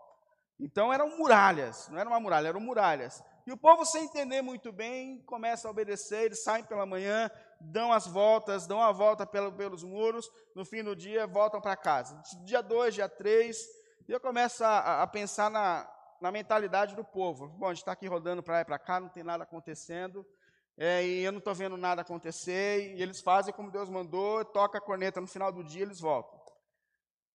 [0.59, 3.23] Então eram muralhas, não era uma muralha, eram muralhas.
[3.47, 7.31] E o povo, sem entender muito bem, começa a obedecer, eles saem pela manhã,
[7.61, 12.23] dão as voltas, dão a volta pelos muros, no fim do dia voltam para casa.
[12.45, 13.59] Dia 2, dia 3,
[14.09, 15.87] e eu começo a, a pensar na,
[16.23, 17.49] na mentalidade do povo.
[17.49, 20.27] Bom, a gente está aqui rodando para lá e para cá, não tem nada acontecendo,
[20.79, 24.79] é, e eu não estou vendo nada acontecer, e eles fazem como Deus mandou, toca
[24.79, 26.41] a corneta no final do dia, eles voltam.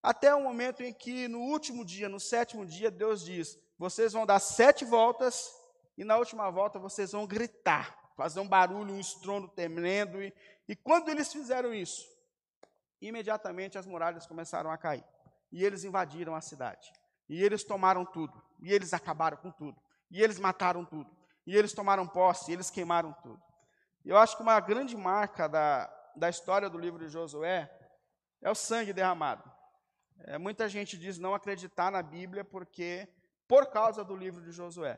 [0.02, 4.26] Até o momento em que, no último dia, no sétimo dia, Deus diz: vocês vão
[4.26, 5.54] dar sete voltas,
[6.00, 10.24] e na última volta vocês vão gritar, fazer um barulho, um estrondo tremendo.
[10.24, 10.34] E,
[10.66, 12.08] e quando eles fizeram isso,
[13.02, 15.04] imediatamente as muralhas começaram a cair,
[15.52, 16.90] e eles invadiram a cidade.
[17.28, 18.42] E eles tomaram tudo.
[18.62, 19.78] E eles acabaram com tudo.
[20.10, 21.12] E eles mataram tudo.
[21.46, 22.50] E eles tomaram posse.
[22.50, 23.44] E eles queimaram tudo.
[24.06, 25.86] Eu acho que uma grande marca da,
[26.16, 27.70] da história do livro de Josué
[28.42, 29.44] é o sangue derramado.
[30.22, 33.06] É, muita gente diz não acreditar na Bíblia porque
[33.50, 34.98] por causa do livro de Josué.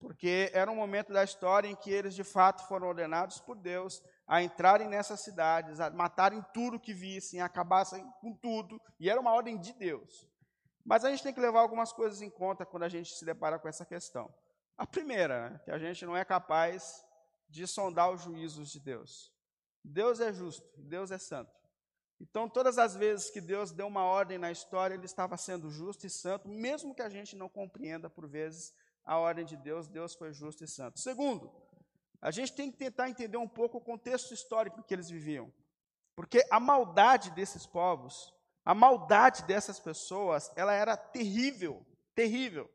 [0.00, 4.02] Porque era um momento da história em que eles de fato foram ordenados por Deus
[4.26, 9.32] a entrarem nessas cidades, a matarem tudo que vissem, acabassem com tudo, e era uma
[9.32, 10.26] ordem de Deus.
[10.84, 13.58] Mas a gente tem que levar algumas coisas em conta quando a gente se depara
[13.58, 14.32] com essa questão.
[14.76, 17.04] A primeira, né, que a gente não é capaz
[17.48, 19.30] de sondar os juízos de Deus.
[19.84, 21.52] Deus é justo, Deus é santo.
[22.18, 26.06] Então, todas as vezes que Deus deu uma ordem na história, ele estava sendo justo
[26.06, 28.72] e santo, mesmo que a gente não compreenda por vezes
[29.04, 31.00] a ordem de Deus, Deus foi justo e santo.
[31.00, 31.50] Segundo,
[32.20, 35.52] a gente tem que tentar entender um pouco o contexto histórico que eles viviam.
[36.14, 38.32] Porque a maldade desses povos
[38.64, 41.84] a maldade dessas pessoas, ela era terrível,
[42.14, 42.70] terrível.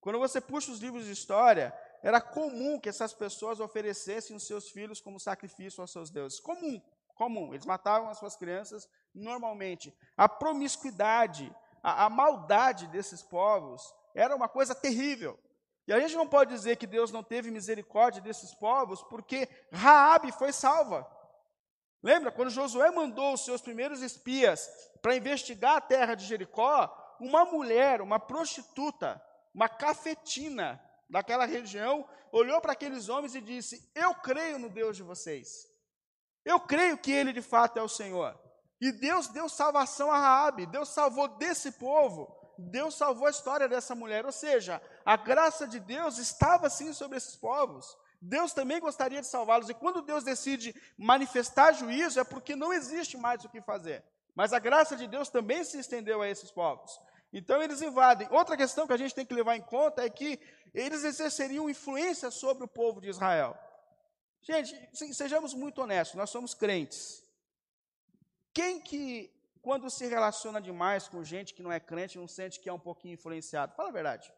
[0.00, 4.70] Quando você puxa os livros de história, era comum que essas pessoas oferecessem os seus
[4.70, 6.40] filhos como sacrifício aos seus deuses.
[6.40, 6.80] Comum,
[7.14, 7.52] comum.
[7.52, 9.94] Eles matavam as suas crianças normalmente.
[10.16, 13.82] A promiscuidade, a, a maldade desses povos
[14.14, 15.38] era uma coisa terrível.
[15.86, 20.32] E a gente não pode dizer que Deus não teve misericórdia desses povos, porque Raabe
[20.32, 21.06] foi salva.
[22.02, 24.68] Lembra quando Josué mandou os seus primeiros espias
[25.00, 27.16] para investigar a terra de Jericó?
[27.20, 29.22] Uma mulher, uma prostituta,
[29.54, 35.02] uma cafetina daquela região, olhou para aqueles homens e disse: Eu creio no Deus de
[35.02, 35.66] vocês.
[36.44, 38.38] Eu creio que ele de fato é o Senhor.
[38.80, 43.94] E Deus deu salvação a Raabe, Deus salvou desse povo, Deus salvou a história dessa
[43.94, 44.24] mulher.
[44.26, 47.96] Ou seja, a graça de Deus estava sim sobre esses povos.
[48.20, 49.68] Deus também gostaria de salvá-los.
[49.68, 54.04] E quando Deus decide manifestar juízo, é porque não existe mais o que fazer.
[54.34, 57.00] Mas a graça de Deus também se estendeu a esses povos.
[57.32, 58.28] Então eles invadem.
[58.30, 60.40] Outra questão que a gente tem que levar em conta é que
[60.72, 63.56] eles exerceriam influência sobre o povo de Israel.
[64.42, 64.74] Gente,
[65.12, 67.24] sejamos muito honestos, nós somos crentes.
[68.54, 69.30] Quem que,
[69.66, 72.78] quando se relaciona demais com gente que não é crente, não sente que é um
[72.78, 73.74] pouquinho influenciado?
[73.74, 74.32] Fala a verdade.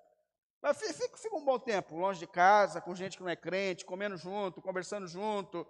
[0.74, 4.16] Fica, fica, um bom tempo longe de casa, com gente que não é crente, comendo
[4.16, 5.66] junto, conversando junto.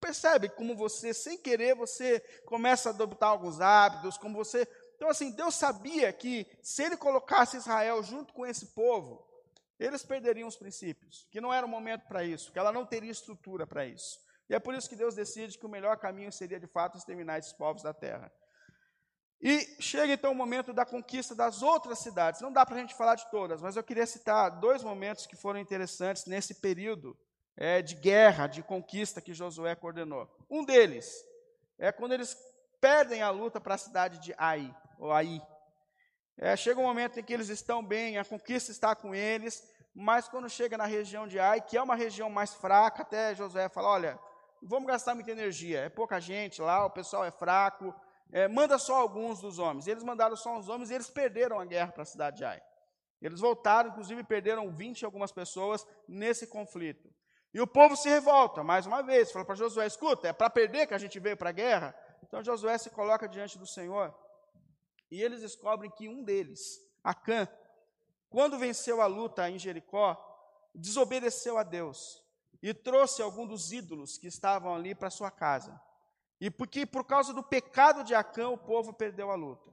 [0.00, 4.66] percebe como você, sem querer, você começa a adoptar alguns hábitos, como você.
[4.96, 9.24] Então, assim, Deus sabia que se ele colocasse Israel junto com esse povo,
[9.78, 13.12] eles perderiam os princípios, que não era o momento para isso, que ela não teria
[13.12, 14.18] estrutura para isso.
[14.48, 17.38] E é por isso que Deus decide que o melhor caminho seria, de fato, exterminar
[17.38, 18.32] esses povos da terra.
[19.46, 22.40] E chega então o momento da conquista das outras cidades.
[22.40, 25.36] Não dá para a gente falar de todas, mas eu queria citar dois momentos que
[25.36, 27.14] foram interessantes nesse período
[27.54, 30.34] é, de guerra, de conquista que Josué coordenou.
[30.48, 31.22] Um deles
[31.78, 32.34] é quando eles
[32.80, 35.42] perdem a luta para a cidade de Ai, ou Ai.
[36.38, 39.62] É, chega um momento em que eles estão bem, a conquista está com eles,
[39.94, 43.68] mas quando chega na região de Ai, que é uma região mais fraca, até Josué
[43.68, 44.18] fala: olha,
[44.62, 47.94] vamos gastar muita energia, é pouca gente lá, o pessoal é fraco,
[48.32, 49.86] é, manda só alguns dos homens.
[49.86, 52.62] Eles mandaram só os homens e eles perderam a guerra para a cidade de Ai.
[53.20, 57.08] Eles voltaram, inclusive perderam 20 e algumas pessoas nesse conflito.
[57.52, 60.86] E o povo se revolta, mais uma vez, fala para Josué: escuta, é para perder
[60.86, 61.94] que a gente veio para a guerra?
[62.22, 64.14] Então Josué se coloca diante do Senhor
[65.10, 67.46] e eles descobrem que um deles, Acã,
[68.28, 70.18] quando venceu a luta em Jericó,
[70.74, 72.20] desobedeceu a Deus
[72.60, 75.80] e trouxe algum dos ídolos que estavam ali para sua casa.
[76.44, 79.70] E porque por causa do pecado de Acã, o povo perdeu a luta.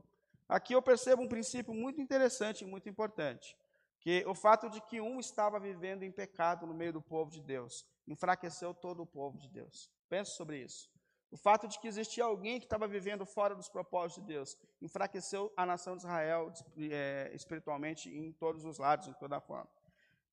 [0.47, 3.57] Aqui eu percebo um princípio muito interessante e muito importante
[3.99, 7.41] que o fato de que um estava vivendo em pecado no meio do povo de
[7.41, 9.91] Deus enfraqueceu todo o povo de Deus.
[10.07, 10.89] Pense sobre isso.
[11.29, 15.51] O fato de que existia alguém que estava vivendo fora dos propósitos de Deus enfraqueceu
[15.57, 16.53] a nação de Israel
[16.89, 19.69] é, espiritualmente em todos os lados, em toda forma.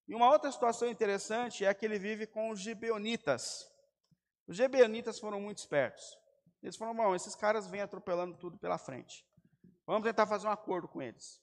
[0.07, 3.69] E uma outra situação interessante é que ele vive com os gibeonitas.
[4.47, 6.17] Os gibeonitas foram muito espertos.
[6.63, 9.25] Eles falaram: bom, esses caras vêm atropelando tudo pela frente.
[9.87, 11.41] Vamos tentar fazer um acordo com eles.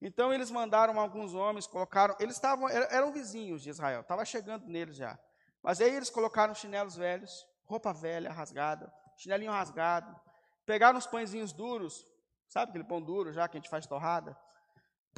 [0.00, 4.96] Então eles mandaram alguns homens, colocaram, eles estavam, eram vizinhos de Israel, estava chegando neles
[4.96, 5.18] já.
[5.62, 10.18] Mas aí eles colocaram chinelos velhos, roupa velha, rasgada, chinelinho rasgado,
[10.64, 12.06] pegaram os pãezinhos duros,
[12.48, 14.34] sabe aquele pão duro já que a gente faz torrada?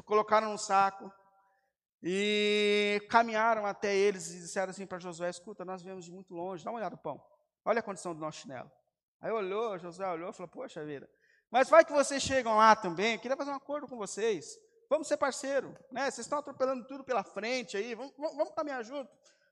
[0.05, 1.13] Colocaram no saco
[2.03, 6.65] e caminharam até eles e disseram assim para Josué: Escuta, nós viemos de muito longe,
[6.65, 7.23] dá uma olhada no pão,
[7.65, 8.71] olha a condição do nosso chinelo.
[9.23, 11.09] Aí olhou, Josué olhou e falou: Poxa vida,
[11.51, 14.59] mas vai que vocês chegam lá também, eu queria fazer um acordo com vocês.
[14.91, 16.11] Vamos ser parceiro, né?
[16.11, 19.11] Vocês estão atropelando tudo pela frente aí, vamos, vamos caminhar junto.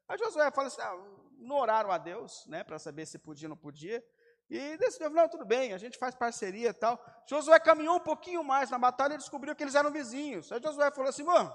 [0.08, 0.94] Aí Josué fala assim: ah,
[1.38, 4.04] não oraram a Deus, né, para saber se podia ou não podia.
[4.50, 7.00] E decidiu, não, tudo bem, a gente faz parceria e tal.
[7.28, 10.50] Josué caminhou um pouquinho mais na batalha e descobriu que eles eram vizinhos.
[10.50, 11.54] Aí Josué falou assim: mano,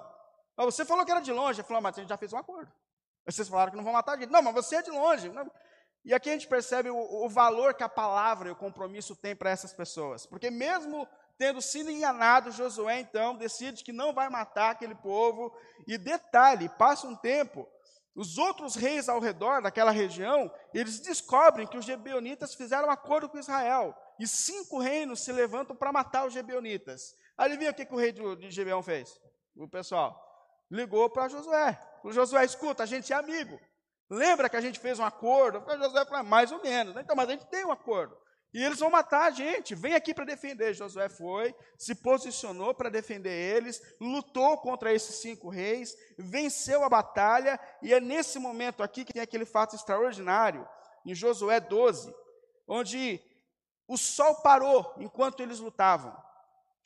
[0.63, 1.59] você falou que era de longe.
[1.59, 2.71] Ele falou, mas a gente já fez um acordo.
[3.25, 4.31] Vocês falaram que não vão matar a gente.
[4.31, 5.29] Não, mas você é de longe.
[6.05, 9.35] E aqui a gente percebe o, o valor que a palavra e o compromisso tem
[9.35, 10.25] para essas pessoas.
[10.25, 15.53] Porque mesmo Tendo sido enganado, Josué então decide que não vai matar aquele povo.
[15.85, 17.67] E detalhe, passa um tempo,
[18.15, 23.27] os outros reis ao redor daquela região, eles descobrem que os gebeonitas fizeram um acordo
[23.27, 23.93] com Israel.
[24.17, 27.13] E cinco reinos se levantam para matar os gebeonitas.
[27.37, 29.19] Adivinha o que, que o rei de Gebeão fez?
[29.57, 30.21] O pessoal
[30.71, 31.77] ligou para Josué.
[32.01, 33.59] O Josué, escuta, a gente é amigo.
[34.09, 35.63] Lembra que a gente fez um acordo?
[35.77, 36.95] Josué falou, mais ou menos.
[36.95, 38.15] Então, mas a gente tem um acordo.
[38.53, 39.75] E eles vão matar a gente.
[39.75, 40.73] Vem aqui para defender.
[40.73, 47.59] Josué foi, se posicionou para defender eles, lutou contra esses cinco reis, venceu a batalha.
[47.81, 50.65] E é nesse momento aqui que tem aquele fato extraordinário,
[51.05, 52.15] em Josué 12,
[52.67, 53.19] onde
[53.87, 56.15] o sol parou enquanto eles lutavam.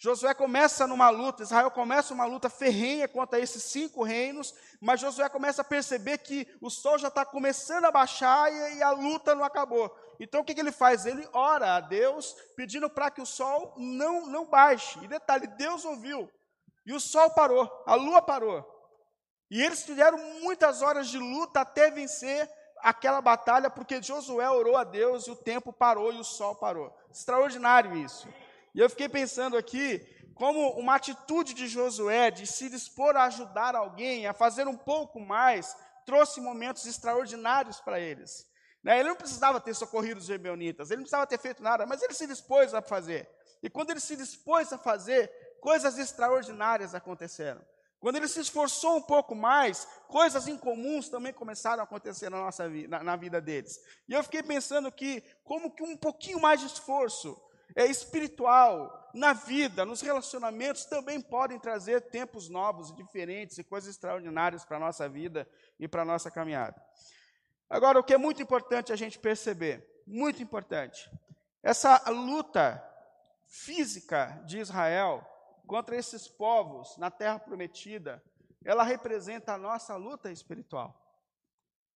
[0.01, 5.27] Josué começa numa luta, Israel começa uma luta ferrenha contra esses cinco reinos, mas Josué
[5.27, 9.43] começa a perceber que o sol já está começando a baixar e, a luta não
[9.43, 9.93] acabou.
[10.17, 11.05] Então o que, que ele faz?
[11.05, 15.03] Ele ora a Deus pedindo para que o sol não, não baixe.
[15.03, 16.31] E detalhe, Deus ouviu.
[16.85, 18.65] E o sol parou, a lua parou.
[19.51, 22.49] E eles tiveram muitas horas de luta até vencer
[22.81, 26.95] aquela batalha, porque Josué orou a Deus e o tempo parou e o sol parou.
[27.11, 28.29] Extraordinário isso.
[28.79, 29.99] E eu fiquei pensando aqui
[30.33, 35.19] como uma atitude de Josué de se dispor a ajudar alguém, a fazer um pouco
[35.19, 38.47] mais, trouxe momentos extraordinários para eles.
[38.81, 38.97] Né?
[38.97, 42.13] Ele não precisava ter socorrido os rebelionitas, ele não precisava ter feito nada, mas ele
[42.13, 43.29] se dispôs a fazer.
[43.61, 45.29] E quando ele se dispôs a fazer,
[45.59, 47.61] coisas extraordinárias aconteceram.
[47.99, 52.69] Quando ele se esforçou um pouco mais, coisas incomuns também começaram a acontecer na nossa
[52.87, 53.77] na, na vida deles.
[54.07, 57.37] E eu fiquei pensando que, como que um pouquinho mais de esforço
[57.75, 63.89] é espiritual na vida, nos relacionamentos, também podem trazer tempos novos e diferentes e coisas
[63.89, 65.47] extraordinárias para a nossa vida
[65.79, 66.81] e para a nossa caminhada.
[67.69, 71.09] Agora, o que é muito importante a gente perceber, muito importante,
[71.61, 72.83] essa luta
[73.45, 75.25] física de Israel
[75.67, 78.23] contra esses povos na terra prometida,
[78.63, 80.99] ela representa a nossa luta espiritual.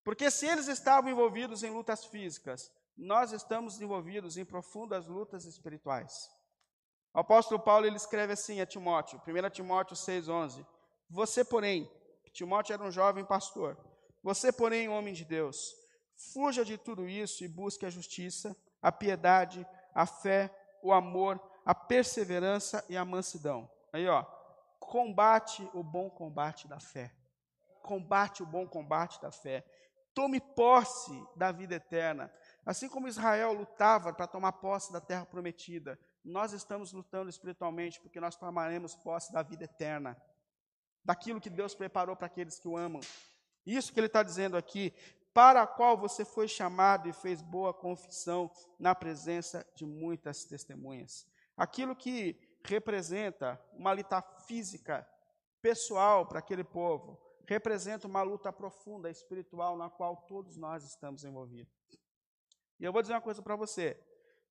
[0.04, 6.30] Porque se eles estavam envolvidos em lutas físicas, nós estamos envolvidos em profundas lutas espirituais.
[7.14, 10.66] O apóstolo Paulo ele escreve assim a Timóteo, 1 Timóteo 6,11:
[11.10, 11.90] Você, porém,
[12.34, 13.78] Timóteo era um jovem pastor,
[14.24, 15.76] você, porém, homem de Deus,
[16.34, 20.50] fuja de tudo isso e busque a justiça, a piedade, a fé,
[20.82, 23.70] o amor, a perseverança e a mansidão.
[23.92, 24.24] Aí, ó,
[24.80, 27.14] combate o bom combate da fé.
[27.84, 29.64] Combate o bom combate da fé.
[30.14, 32.34] Tome posse da vida eterna.
[32.66, 38.20] Assim como Israel lutava para tomar posse da terra prometida, nós estamos lutando espiritualmente porque
[38.20, 40.16] nós tomaremos posse da vida eterna,
[41.04, 43.02] daquilo que Deus preparou para aqueles que o amam.
[43.66, 44.94] Isso que ele está dizendo aqui,
[45.34, 48.50] para a qual você foi chamado e fez boa confissão
[48.80, 51.28] na presença de muitas testemunhas.
[51.58, 55.08] Aquilo que representa uma luta física,
[55.62, 61.74] pessoal para aquele povo, representa uma luta profunda, espiritual, na qual todos nós estamos envolvidos.
[62.84, 63.98] E eu vou dizer uma coisa para você: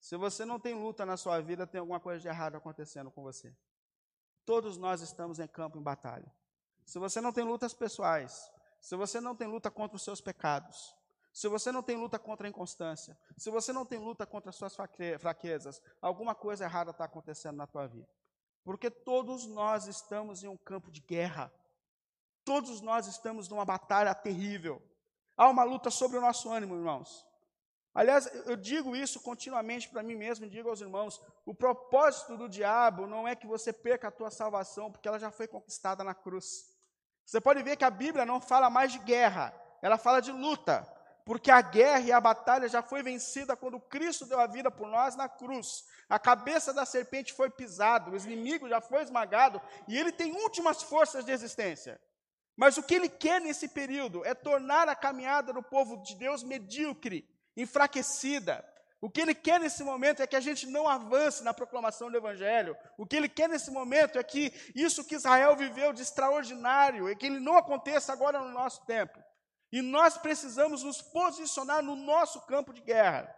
[0.01, 3.23] se você não tem luta na sua vida, tem alguma coisa de errado acontecendo com
[3.23, 3.55] você.
[4.47, 6.33] Todos nós estamos em campo em batalha.
[6.87, 10.97] Se você não tem lutas pessoais, se você não tem luta contra os seus pecados,
[11.31, 14.57] se você não tem luta contra a inconstância, se você não tem luta contra as
[14.57, 14.75] suas
[15.21, 18.09] fraquezas, alguma coisa errada está acontecendo na tua vida.
[18.65, 21.53] Porque todos nós estamos em um campo de guerra.
[22.47, 24.83] Todos nós estamos numa batalha terrível.
[25.37, 27.31] Há uma luta sobre o nosso ânimo, irmãos.
[27.95, 33.07] Aliás, eu digo isso continuamente para mim mesmo, digo aos irmãos, o propósito do diabo
[33.07, 36.73] não é que você perca a tua salvação, porque ela já foi conquistada na cruz.
[37.25, 40.91] Você pode ver que a Bíblia não fala mais de guerra, ela fala de luta,
[41.25, 44.89] porque a guerra e a batalha já foi vencida quando Cristo deu a vida por
[44.89, 45.85] nós na cruz.
[46.09, 50.83] A cabeça da serpente foi pisada, o inimigo já foi esmagado e ele tem últimas
[50.83, 52.01] forças de existência.
[52.57, 56.43] Mas o que ele quer nesse período é tornar a caminhada do povo de Deus
[56.43, 58.65] medíocre, enfraquecida.
[59.01, 62.17] O que ele quer nesse momento é que a gente não avance na proclamação do
[62.17, 62.77] Evangelho.
[62.97, 67.15] O que ele quer nesse momento é que isso que Israel viveu de extraordinário, é
[67.17, 69.19] que ele não aconteça agora no nosso tempo.
[69.73, 73.35] E nós precisamos nos posicionar no nosso campo de guerra.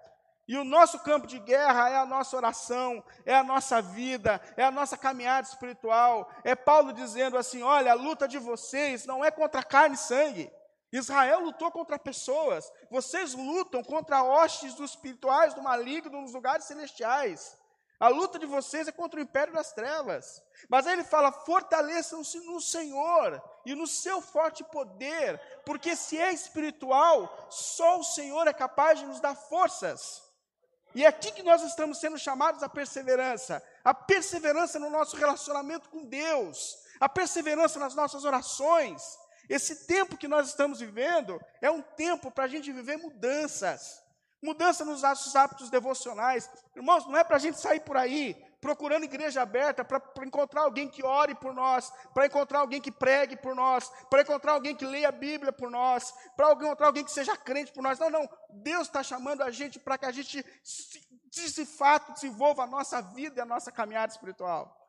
[0.46, 4.64] E o nosso campo de guerra é a nossa oração, é a nossa vida, é
[4.64, 6.30] a nossa caminhada espiritual.
[6.44, 10.52] É Paulo dizendo assim: olha, a luta de vocês não é contra carne e sangue
[10.96, 17.58] Israel lutou contra pessoas, vocês lutam contra hostes dos espirituais do maligno nos lugares celestiais.
[17.98, 20.42] A luta de vocês é contra o império das trevas.
[20.68, 26.32] Mas aí ele fala: fortaleçam-se no Senhor e no seu forte poder, porque se é
[26.32, 30.22] espiritual, só o Senhor é capaz de nos dar forças.
[30.94, 35.90] E é aqui que nós estamos sendo chamados à perseverança a perseverança no nosso relacionamento
[35.90, 39.18] com Deus, a perseverança nas nossas orações,
[39.48, 44.02] esse tempo que nós estamos vivendo é um tempo para a gente viver mudanças.
[44.42, 46.50] Mudança nos nossos hábitos devocionais.
[46.76, 50.88] Irmãos, não é para a gente sair por aí procurando igreja aberta para encontrar alguém
[50.88, 54.86] que ore por nós, para encontrar alguém que pregue por nós, para encontrar alguém que
[54.86, 57.98] leia a Bíblia por nós, para encontrar alguém que seja crente por nós.
[57.98, 58.26] Não, não.
[58.48, 60.42] Deus está chamando a gente para que a gente,
[61.30, 64.83] de fato, desenvolva a nossa vida e a nossa caminhada espiritual.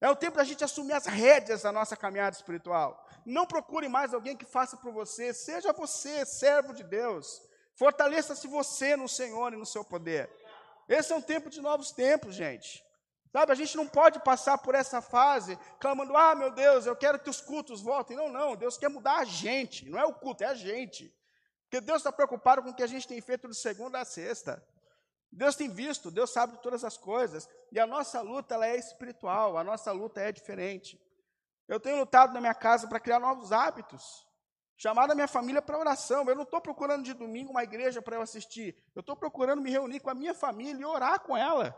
[0.00, 3.04] É o tempo da gente assumir as rédeas da nossa caminhada espiritual.
[3.26, 5.34] Não procure mais alguém que faça por você.
[5.34, 7.42] Seja você servo de Deus.
[7.74, 10.30] Fortaleça-se você no Senhor e no seu poder.
[10.88, 12.84] Esse é um tempo de novos tempos, gente.
[13.30, 17.18] Sabe, a gente não pode passar por essa fase clamando: ah, meu Deus, eu quero
[17.18, 18.16] que os cultos voltem.
[18.16, 18.56] Não, não.
[18.56, 19.88] Deus quer mudar a gente.
[19.88, 21.14] Não é o culto, é a gente.
[21.64, 24.64] Porque Deus está preocupado com o que a gente tem feito de segunda a sexta.
[25.30, 27.48] Deus tem visto, Deus sabe de todas as coisas.
[27.70, 31.00] E a nossa luta ela é espiritual, a nossa luta é diferente.
[31.68, 34.26] Eu tenho lutado na minha casa para criar novos hábitos.
[34.76, 36.24] Chamar a minha família para oração.
[36.26, 38.76] Eu não estou procurando de domingo uma igreja para eu assistir.
[38.94, 41.76] Eu estou procurando me reunir com a minha família e orar com ela.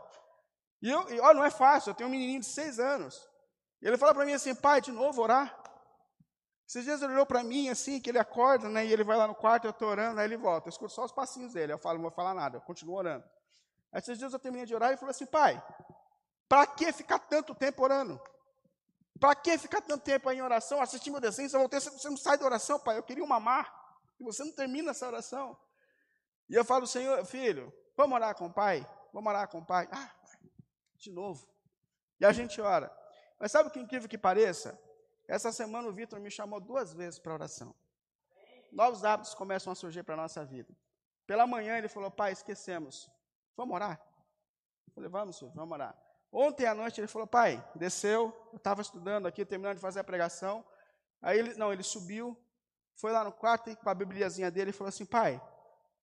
[0.81, 1.89] E, eu, e olha, não é fácil.
[1.89, 3.27] Eu tenho um menininho de seis anos.
[3.81, 5.61] E ele fala para mim assim, pai, de novo orar.
[6.67, 9.27] Esses dias ele olhou para mim assim, que ele acorda, né, e ele vai lá
[9.27, 10.67] no quarto, eu estou orando, aí ele volta.
[10.67, 11.73] Eu escuto só os passinhos dele.
[11.73, 13.25] Eu falo, não vou falar nada, eu continuo orando.
[13.91, 15.61] Aí esses dias eu terminei de orar e falou assim, pai,
[16.47, 18.21] para que ficar tanto tempo orando?
[19.19, 21.49] Para que ficar tanto tempo em oração, assistindo meu desenho?
[21.49, 22.97] Você, não sai da oração, pai.
[22.97, 23.71] Eu queria um mamar.
[24.19, 25.57] E você não termina essa oração.
[26.49, 28.85] E eu falo, Senhor, filho, vamos orar com o pai?
[29.13, 29.87] Vamos orar com o pai?
[29.91, 30.51] Ah, pai,
[30.97, 31.47] de novo.
[32.19, 32.91] E a gente ora.
[33.39, 34.79] Mas sabe o que incrível que pareça?
[35.27, 37.75] Essa semana o Vitor me chamou duas vezes para oração.
[38.71, 40.75] Novos hábitos começam a surgir para a nossa vida.
[41.25, 43.09] Pela manhã ele falou, pai, esquecemos.
[43.55, 43.99] Vamos orar?
[44.87, 45.95] Eu falei, vamos, senhor, vamos orar.
[46.31, 50.03] Ontem à noite ele falou, pai, desceu, eu estava estudando aqui, terminando de fazer a
[50.03, 50.65] pregação.
[51.21, 52.37] Aí ele, não, ele subiu,
[52.95, 55.41] foi lá no quarto com a bibliazinha dele e falou assim, pai,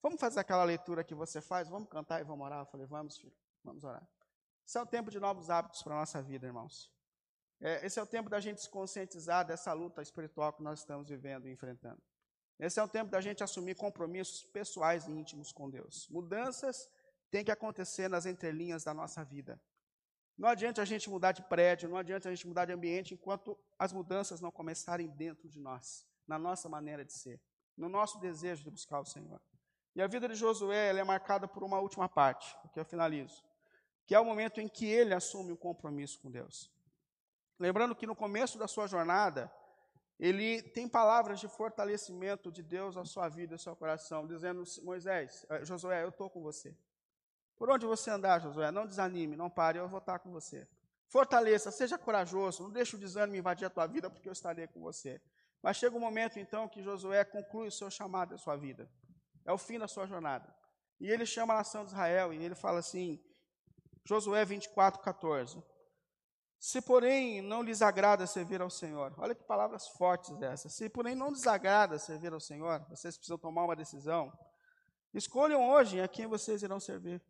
[0.02, 2.60] vamos fazer aquela leitura que você faz, vamos cantar e vamos orar.
[2.60, 3.34] Eu falei, vamos, filho,
[3.64, 4.06] vamos orar.
[4.66, 6.92] Esse é o tempo de novos hábitos para a nossa vida, irmãos.
[7.60, 11.08] É, esse é o tempo da gente se conscientizar dessa luta espiritual que nós estamos
[11.08, 12.00] vivendo e enfrentando.
[12.58, 16.08] Esse é o tempo da gente assumir compromissos pessoais e íntimos com Deus.
[16.10, 16.88] Mudanças
[17.30, 19.60] têm que acontecer nas entrelinhas da nossa vida.
[20.36, 23.58] Não adianta a gente mudar de prédio, não adianta a gente mudar de ambiente enquanto
[23.78, 27.40] as mudanças não começarem dentro de nós, na nossa maneira de ser,
[27.76, 29.40] no nosso desejo de buscar o Senhor.
[29.96, 33.42] E a vida de Josué é marcada por uma última parte, que eu finalizo,
[34.06, 36.70] que é o momento em que ele assume um compromisso com Deus.
[37.58, 39.52] Lembrando que no começo da sua jornada,
[40.20, 45.44] ele tem palavras de fortalecimento de Deus à sua vida, ao seu coração, dizendo: Moisés,
[45.48, 46.76] eh, Josué, eu estou com você.
[47.58, 50.66] Por onde você andar, Josué, não desanime, não pare, eu vou estar com você.
[51.08, 54.80] Fortaleça, seja corajoso, não deixe o desânimo invadir a tua vida, porque eu estarei com
[54.80, 55.20] você.
[55.62, 58.88] Mas chega um momento, então, que Josué conclui o seu chamado da sua vida.
[59.44, 60.54] É o fim da sua jornada.
[61.00, 63.20] E ele chama a nação de Israel, e ele fala assim,
[64.04, 65.60] Josué 24, 14.
[66.60, 70.74] Se, porém, não lhes agrada servir ao Senhor, olha que palavras fortes essas.
[70.74, 74.32] Se, porém, não lhes agrada servir ao Senhor, vocês precisam tomar uma decisão.
[75.14, 77.22] Escolham hoje a quem vocês irão servir.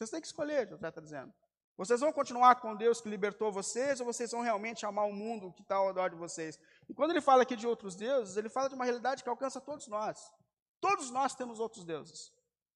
[0.00, 1.30] Vocês têm que escolher, José está dizendo.
[1.76, 5.52] Vocês vão continuar com Deus que libertou vocês ou vocês vão realmente amar o mundo
[5.52, 6.58] que está ao redor de vocês?
[6.88, 9.60] E quando ele fala aqui de outros deuses, ele fala de uma realidade que alcança
[9.60, 10.32] todos nós.
[10.80, 12.32] Todos nós temos outros deuses.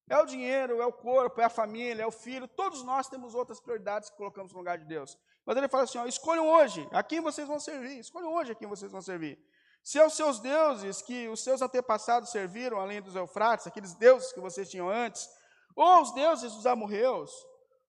[0.06, 2.46] É o dinheiro, é o corpo, é a família, é o filho.
[2.46, 5.18] Todos nós temos outras prioridades que colocamos no lugar de Deus.
[5.46, 8.00] Mas ele fala assim: ó, escolham hoje a quem vocês vão servir.
[8.00, 9.42] Escolham hoje a quem vocês vão servir.
[9.82, 14.30] Se é os seus deuses que os seus antepassados serviram, além dos Eufrates, aqueles deuses
[14.30, 15.26] que vocês tinham antes,
[15.74, 17.32] ou os deuses dos amorreus,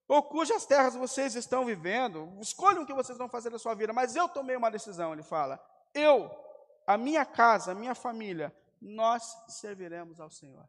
[0.07, 3.93] ou cujas terras vocês estão vivendo, escolham o que vocês vão fazer da sua vida,
[3.93, 5.59] mas eu tomei uma decisão, ele fala,
[5.93, 6.29] eu,
[6.85, 10.67] a minha casa, a minha família, nós serviremos ao Senhor.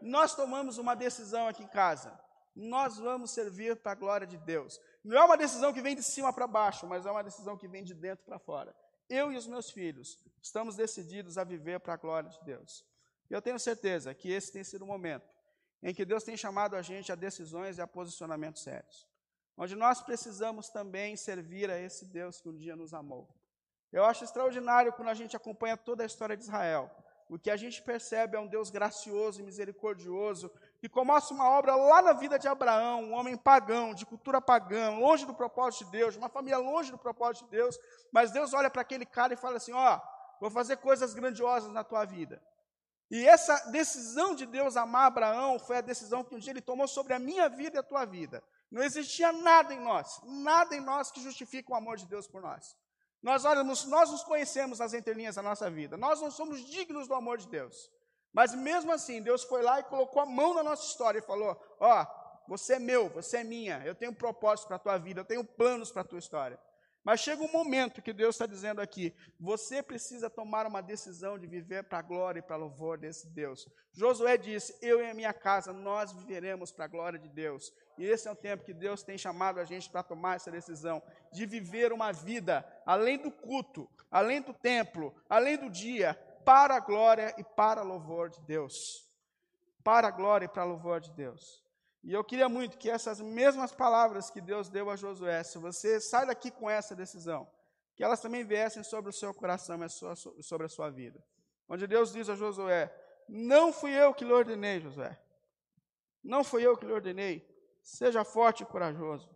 [0.00, 2.18] Nós tomamos uma decisão aqui em casa,
[2.54, 4.80] nós vamos servir para a glória de Deus.
[5.04, 7.68] Não é uma decisão que vem de cima para baixo, mas é uma decisão que
[7.68, 8.74] vem de dentro para fora.
[9.08, 12.84] Eu e os meus filhos estamos decididos a viver para a glória de Deus.
[13.30, 15.35] E eu tenho certeza que esse tem sido o momento
[15.82, 19.06] em que Deus tem chamado a gente a decisões e a posicionamentos sérios,
[19.56, 23.28] onde nós precisamos também servir a esse Deus que um dia nos amou.
[23.92, 26.90] Eu acho extraordinário quando a gente acompanha toda a história de Israel.
[27.28, 31.74] O que a gente percebe é um Deus gracioso e misericordioso, que começa uma obra
[31.74, 35.90] lá na vida de Abraão, um homem pagão, de cultura pagã, longe do propósito de
[35.90, 37.76] Deus, uma família longe do propósito de Deus,
[38.12, 40.00] mas Deus olha para aquele cara e fala assim: Ó, oh,
[40.40, 42.40] vou fazer coisas grandiosas na tua vida.
[43.10, 46.88] E essa decisão de Deus amar Abraão foi a decisão que um dia ele tomou
[46.88, 48.42] sobre a minha vida e a tua vida.
[48.70, 52.42] Não existia nada em nós, nada em nós que justifique o amor de Deus por
[52.42, 52.76] nós.
[53.22, 55.96] Nós olhamos, nós nos conhecemos nas entrelinhas da nossa vida.
[55.96, 57.90] Nós não somos dignos do amor de Deus.
[58.32, 61.56] Mas mesmo assim, Deus foi lá e colocou a mão na nossa história e falou:
[61.80, 63.82] "Ó, oh, você é meu, você é minha.
[63.84, 66.58] Eu tenho um propósito para a tua vida, eu tenho planos para a tua história."
[67.06, 71.46] Mas chega um momento que Deus está dizendo aqui: você precisa tomar uma decisão de
[71.46, 73.68] viver para a glória e para louvor desse Deus.
[73.92, 77.72] Josué disse: Eu e a minha casa, nós viveremos para a glória de Deus.
[77.96, 81.00] E esse é o tempo que Deus tem chamado a gente para tomar essa decisão
[81.32, 86.80] de viver uma vida além do culto, além do templo, além do dia, para a
[86.80, 89.08] glória e para louvor de Deus.
[89.84, 91.65] Para a glória e para louvor de Deus.
[92.06, 96.00] E eu queria muito que essas mesmas palavras que Deus deu a Josué, se você
[96.00, 97.50] sai daqui com essa decisão,
[97.96, 101.20] que elas também viessem sobre o seu coração e sobre a sua vida.
[101.68, 102.94] Onde Deus diz a Josué:
[103.28, 105.20] Não fui eu que lhe ordenei, Josué.
[106.22, 107.44] Não fui eu que lhe ordenei.
[107.82, 109.28] Seja forte e corajoso.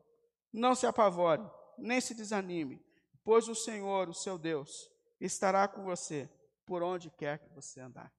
[0.53, 1.43] Não se apavore,
[1.77, 2.81] nem se desanime,
[3.25, 4.89] pois o Senhor, o seu Deus,
[5.21, 6.31] estará com você
[6.65, 8.13] por onde quer que você andar.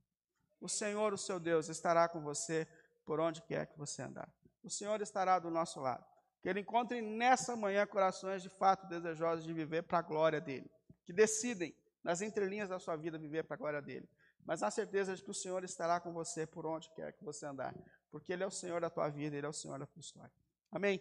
[0.60, 2.68] O Senhor, o seu Deus, estará com você
[3.06, 4.30] por onde quer que você andar
[4.64, 6.06] o Senhor estará do nosso lado.
[6.42, 10.70] Que Ele encontre nessa manhã corações de fato desejosos de viver para a glória dEle.
[11.06, 14.10] Que decidem, nas entrelinhas da sua vida, viver para a glória dEle.
[14.46, 17.46] Mas na certeza de que o Senhor estará com você por onde quer que você
[17.46, 17.76] andar.
[18.10, 20.32] Porque Ele é o Senhor da tua vida, Ele é o Senhor da tua história.
[20.72, 21.00] Amém?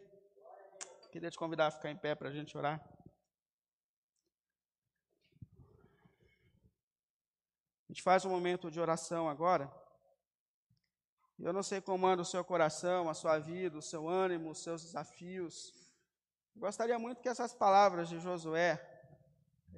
[1.11, 2.81] Queria te convidar a ficar em pé para a gente orar.
[7.89, 9.69] A gente faz um momento de oração agora.
[11.43, 14.63] Eu não sei como anda o seu coração, a sua vida, o seu ânimo, os
[14.63, 15.73] seus desafios.
[16.55, 18.79] Gostaria muito que essas palavras de Josué,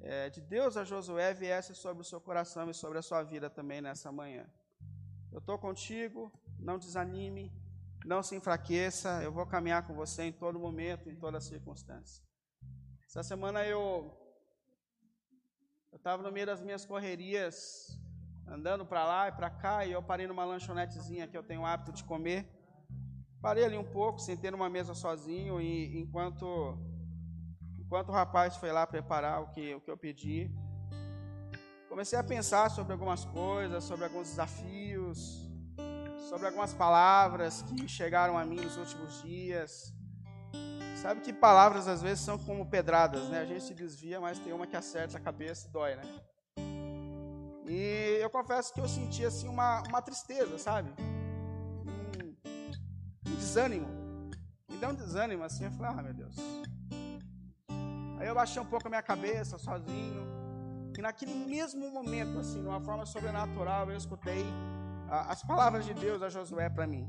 [0.01, 3.49] é, de Deus a Josué, viessem sobre o seu coração e sobre a sua vida
[3.49, 4.45] também nessa manhã.
[5.31, 7.49] Eu estou contigo, não desanime,
[8.05, 12.21] não se enfraqueça, eu vou caminhar com você em todo momento, em toda circunstância.
[13.07, 14.11] Essa semana eu
[15.93, 17.97] eu estava no meio das minhas correrias
[18.53, 21.65] andando para lá e para cá, e eu parei numa lanchonetezinha que eu tenho o
[21.65, 22.47] hábito de comer.
[23.41, 26.77] Parei ali um pouco, sentei numa mesa sozinho, e enquanto,
[27.79, 30.51] enquanto o rapaz foi lá preparar o que, o que eu pedi,
[31.89, 35.49] comecei a pensar sobre algumas coisas, sobre alguns desafios,
[36.29, 39.91] sobre algumas palavras que chegaram a mim nos últimos dias.
[41.01, 43.39] Sabe que palavras às vezes são como pedradas, né?
[43.39, 46.03] A gente se desvia, mas tem uma que acerta a cabeça e dói, né?
[47.65, 50.93] E eu confesso que eu senti assim uma, uma tristeza, sabe?
[50.99, 52.35] Um,
[53.29, 53.87] um desânimo.
[54.69, 56.35] Me deu um desânimo assim, eu falei, ah meu Deus.
[58.19, 60.23] Aí eu baixei um pouco a minha cabeça sozinho.
[60.97, 64.45] E naquele mesmo momento, assim, de uma forma sobrenatural, eu escutei
[65.09, 67.07] as palavras de Deus a Josué para mim.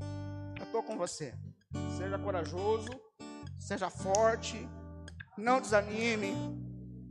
[0.57, 1.33] Eu estou com você.
[1.97, 2.89] Seja corajoso,
[3.59, 4.67] seja forte,
[5.37, 6.33] não desanime,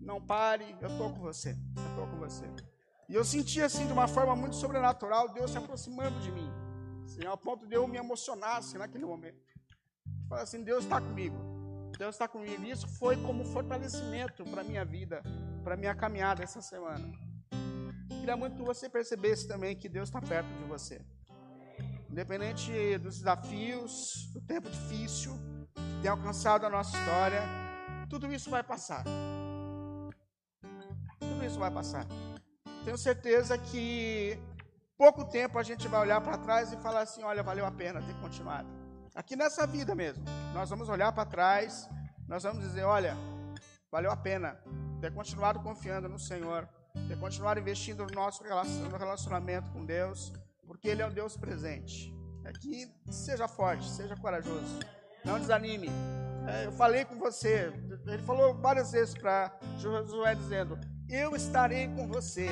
[0.01, 0.77] não pare.
[0.81, 1.51] Eu estou com você.
[1.77, 2.74] Eu estou com você.
[3.09, 6.51] E eu senti assim de uma forma muito sobrenatural Deus se aproximando de mim.
[7.05, 9.41] Assim, ao ponto de eu me emocionar assim, naquele momento.
[10.29, 11.37] Falar assim, Deus está comigo.
[11.99, 12.63] Deus está comigo.
[12.65, 15.23] E isso foi como fortalecimento para a minha vida,
[15.63, 17.13] para a minha caminhada essa semana.
[18.09, 21.05] Queria muito que você percebesse também que Deus está perto de você.
[22.11, 25.33] Independente dos desafios, do tempo difícil
[25.75, 27.43] que tem alcançado a nossa história,
[28.09, 29.05] tudo isso vai passar.
[31.19, 32.07] Tudo isso vai passar.
[32.85, 34.39] Tenho certeza que
[34.97, 38.03] pouco tempo a gente vai olhar para trás e falar assim: olha, valeu a pena
[38.03, 38.69] ter continuado.
[39.15, 40.23] Aqui nessa vida mesmo,
[40.53, 41.89] nós vamos olhar para trás,
[42.29, 43.17] nós vamos dizer: olha,
[43.91, 44.61] valeu a pena
[45.01, 46.69] ter continuado confiando no Senhor,
[47.09, 50.31] ter continuado investindo no nosso relacionamento com Deus,
[50.67, 52.15] porque Ele é um Deus presente.
[52.45, 54.79] Aqui, seja forte, seja corajoso,
[55.25, 55.89] não desanime.
[56.47, 57.73] É, eu falei com você,
[58.07, 60.79] ele falou várias vezes para Josué, dizendo:
[61.15, 62.49] eu estarei com você.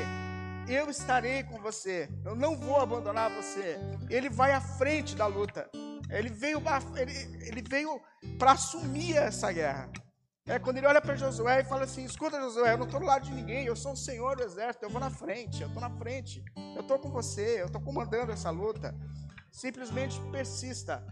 [0.69, 2.09] Eu estarei com você.
[2.25, 3.77] Eu não vou abandonar você.
[4.09, 5.69] Ele vai à frente da luta.
[6.09, 6.63] Ele veio,
[6.97, 7.13] ele,
[7.47, 8.01] ele veio
[8.39, 9.91] para assumir essa guerra.
[10.47, 13.07] É quando ele olha para Josué e fala assim: Escuta, Josué, eu não estou do
[13.07, 15.81] lado de ninguém, eu sou o Senhor do exército, eu vou na frente, eu estou
[15.81, 16.45] na frente,
[16.75, 18.95] eu estou com você, eu estou comandando essa luta.
[19.51, 21.05] Simplesmente persista,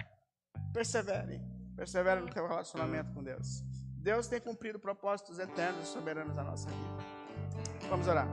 [0.72, 1.40] persevere,
[1.76, 3.62] persevere no teu relacionamento com Deus.
[3.96, 7.19] Deus tem cumprido propósitos eternos e soberanos na nossa vida.
[7.90, 8.28] Vamos orar.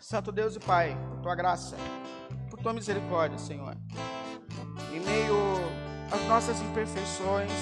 [0.00, 1.76] Santo Deus e Pai, por tua graça,
[2.48, 3.76] por tua misericórdia, Senhor.
[4.94, 5.36] Em meio
[6.10, 7.52] às nossas imperfeições,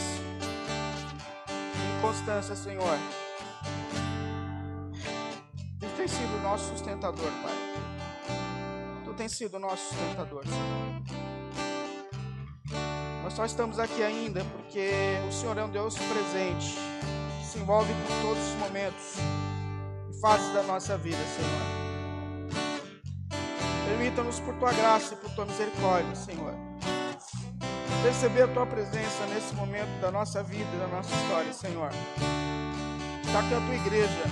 [1.98, 2.96] inconstância, Senhor.
[5.80, 9.04] Tu tens sido o nosso sustentador, Pai.
[9.04, 10.95] Tu tens sido o nosso sustentador, Senhor.
[13.36, 14.90] Só estamos aqui ainda porque
[15.28, 16.74] o Senhor é um Deus presente,
[17.38, 19.16] que se envolve com todos os momentos
[20.10, 22.56] e fases da nossa vida, Senhor.
[23.86, 26.54] Permita-nos, por tua graça e por tua misericórdia, Senhor,
[28.02, 31.90] perceber a tua presença nesse momento da nossa vida e da nossa história, Senhor.
[33.22, 34.22] Está aqui a tua igreja,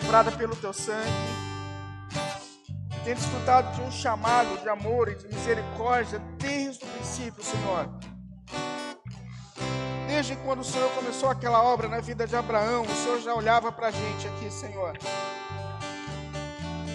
[0.00, 1.47] comprada pelo teu sangue,
[3.08, 7.88] tem desfrutado de um chamado de amor e de misericórdia desde o princípio, Senhor.
[10.06, 13.72] Desde quando o Senhor começou aquela obra na vida de Abraão, o Senhor já olhava
[13.72, 14.98] para a gente aqui, Senhor.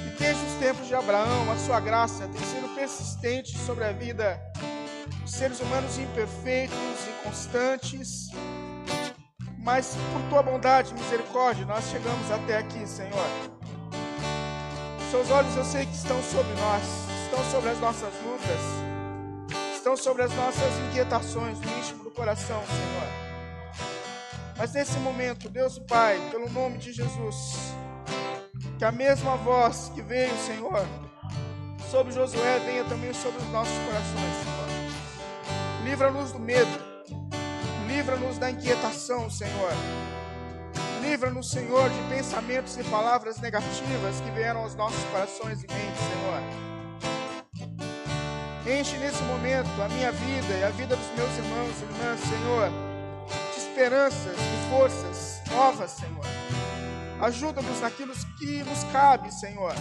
[0.05, 4.39] E desde os tempos de Abraão, a sua graça tem sido persistente sobre a vida
[5.19, 8.27] dos seres humanos imperfeitos, inconstantes.
[9.57, 13.52] Mas por tua bondade e misericórdia, nós chegamos até aqui, Senhor.
[15.13, 16.83] Seus olhos eu sei que estão sobre nós,
[17.25, 23.85] estão sobre as nossas lutas, estão sobre as nossas inquietações no íntimo do coração, Senhor.
[24.57, 27.75] Mas nesse momento, Deus Pai, pelo nome de Jesus,
[28.79, 30.83] que a mesma voz que veio, Senhor,
[31.91, 35.83] sobre Josué venha também sobre os nossos corações, Senhor.
[35.83, 36.81] Livra-nos do medo,
[37.87, 39.73] livra-nos da inquietação, Senhor.
[41.03, 46.63] Livra-nos, Senhor, de pensamentos e palavras negativas que vieram aos nossos corações e mentes, Senhor.
[48.79, 52.69] Enche nesse momento a minha vida e a vida dos meus irmãos e irmãs, Senhor,
[53.51, 56.25] de esperanças e forças novas, Senhor.
[57.21, 59.75] Ajuda-nos naquilo que nos cabe, Senhor,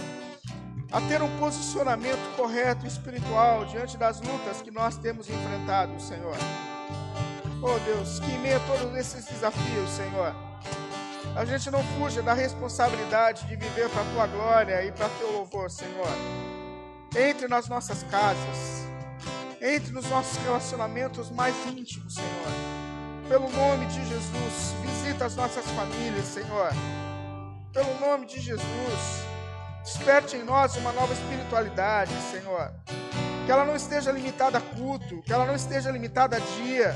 [0.91, 6.35] a ter um posicionamento correto e espiritual diante das lutas que nós temos enfrentado, Senhor.
[7.61, 10.35] Oh Deus, que em meio a todos esses desafios, Senhor,
[11.35, 15.31] a gente não fuja da responsabilidade de viver para a tua glória e para teu
[15.31, 16.07] louvor, Senhor.
[17.15, 18.83] Entre nas nossas casas,
[19.61, 22.73] entre nos nossos relacionamentos mais íntimos, Senhor.
[23.29, 26.71] Pelo nome de Jesus, visita as nossas famílias, Senhor.
[27.73, 29.23] pelo nome de Jesus.
[29.83, 32.71] Desperte em nós uma nova espiritualidade, Senhor.
[33.45, 36.95] Que ela não esteja limitada a culto, que ela não esteja limitada a dia,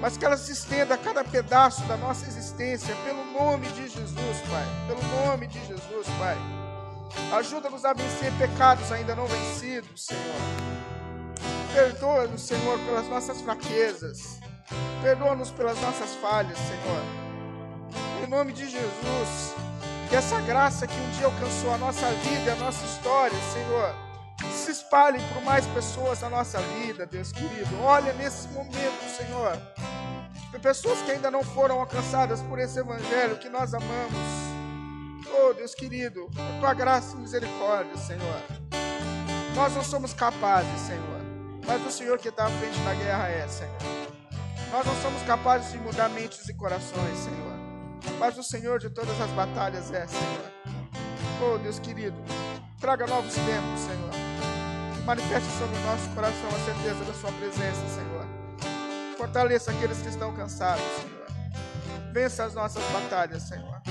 [0.00, 4.40] mas que ela se estenda a cada pedaço da nossa existência, pelo nome de Jesus,
[4.50, 4.66] Pai.
[4.88, 6.36] Pelo nome de Jesus, Pai.
[7.38, 10.68] Ajuda-nos a vencer pecados ainda não vencidos, Senhor.
[11.72, 14.40] Perdoa-nos, Senhor, pelas nossas fraquezas.
[15.02, 17.02] Perdoa-nos pelas nossas falhas, Senhor.
[18.24, 19.54] Em nome de Jesus,
[20.08, 23.94] que essa graça que um dia alcançou a nossa vida e a nossa história, Senhor,
[24.52, 27.80] se espalhe por mais pessoas na nossa vida, Deus querido.
[27.82, 29.56] Olha nesse momento, Senhor.
[30.56, 34.18] Pessoas que ainda não foram alcançadas por esse evangelho que nós amamos.
[35.30, 38.42] Oh, Deus querido, a tua graça e misericórdia, Senhor.
[39.54, 41.20] Nós não somos capazes, Senhor,
[41.66, 43.76] mas o Senhor que está à frente da guerra é, Senhor.
[44.72, 47.54] Nós não somos capazes de mudar mentes e corações, Senhor,
[48.18, 50.52] mas o Senhor de todas as batalhas é, Senhor.
[51.40, 52.16] Oh, Deus querido,
[52.80, 55.04] traga novos tempos, Senhor.
[55.04, 58.37] Manifeste sobre o nosso coração a certeza da Sua presença, Senhor.
[59.18, 61.26] Fortaleça aqueles que estão cansados, Senhor.
[62.12, 63.82] Vença as nossas batalhas, Senhor.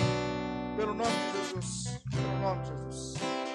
[0.77, 1.99] Pelo nome de Jesus.
[2.09, 3.46] Pelo nome de Jesus.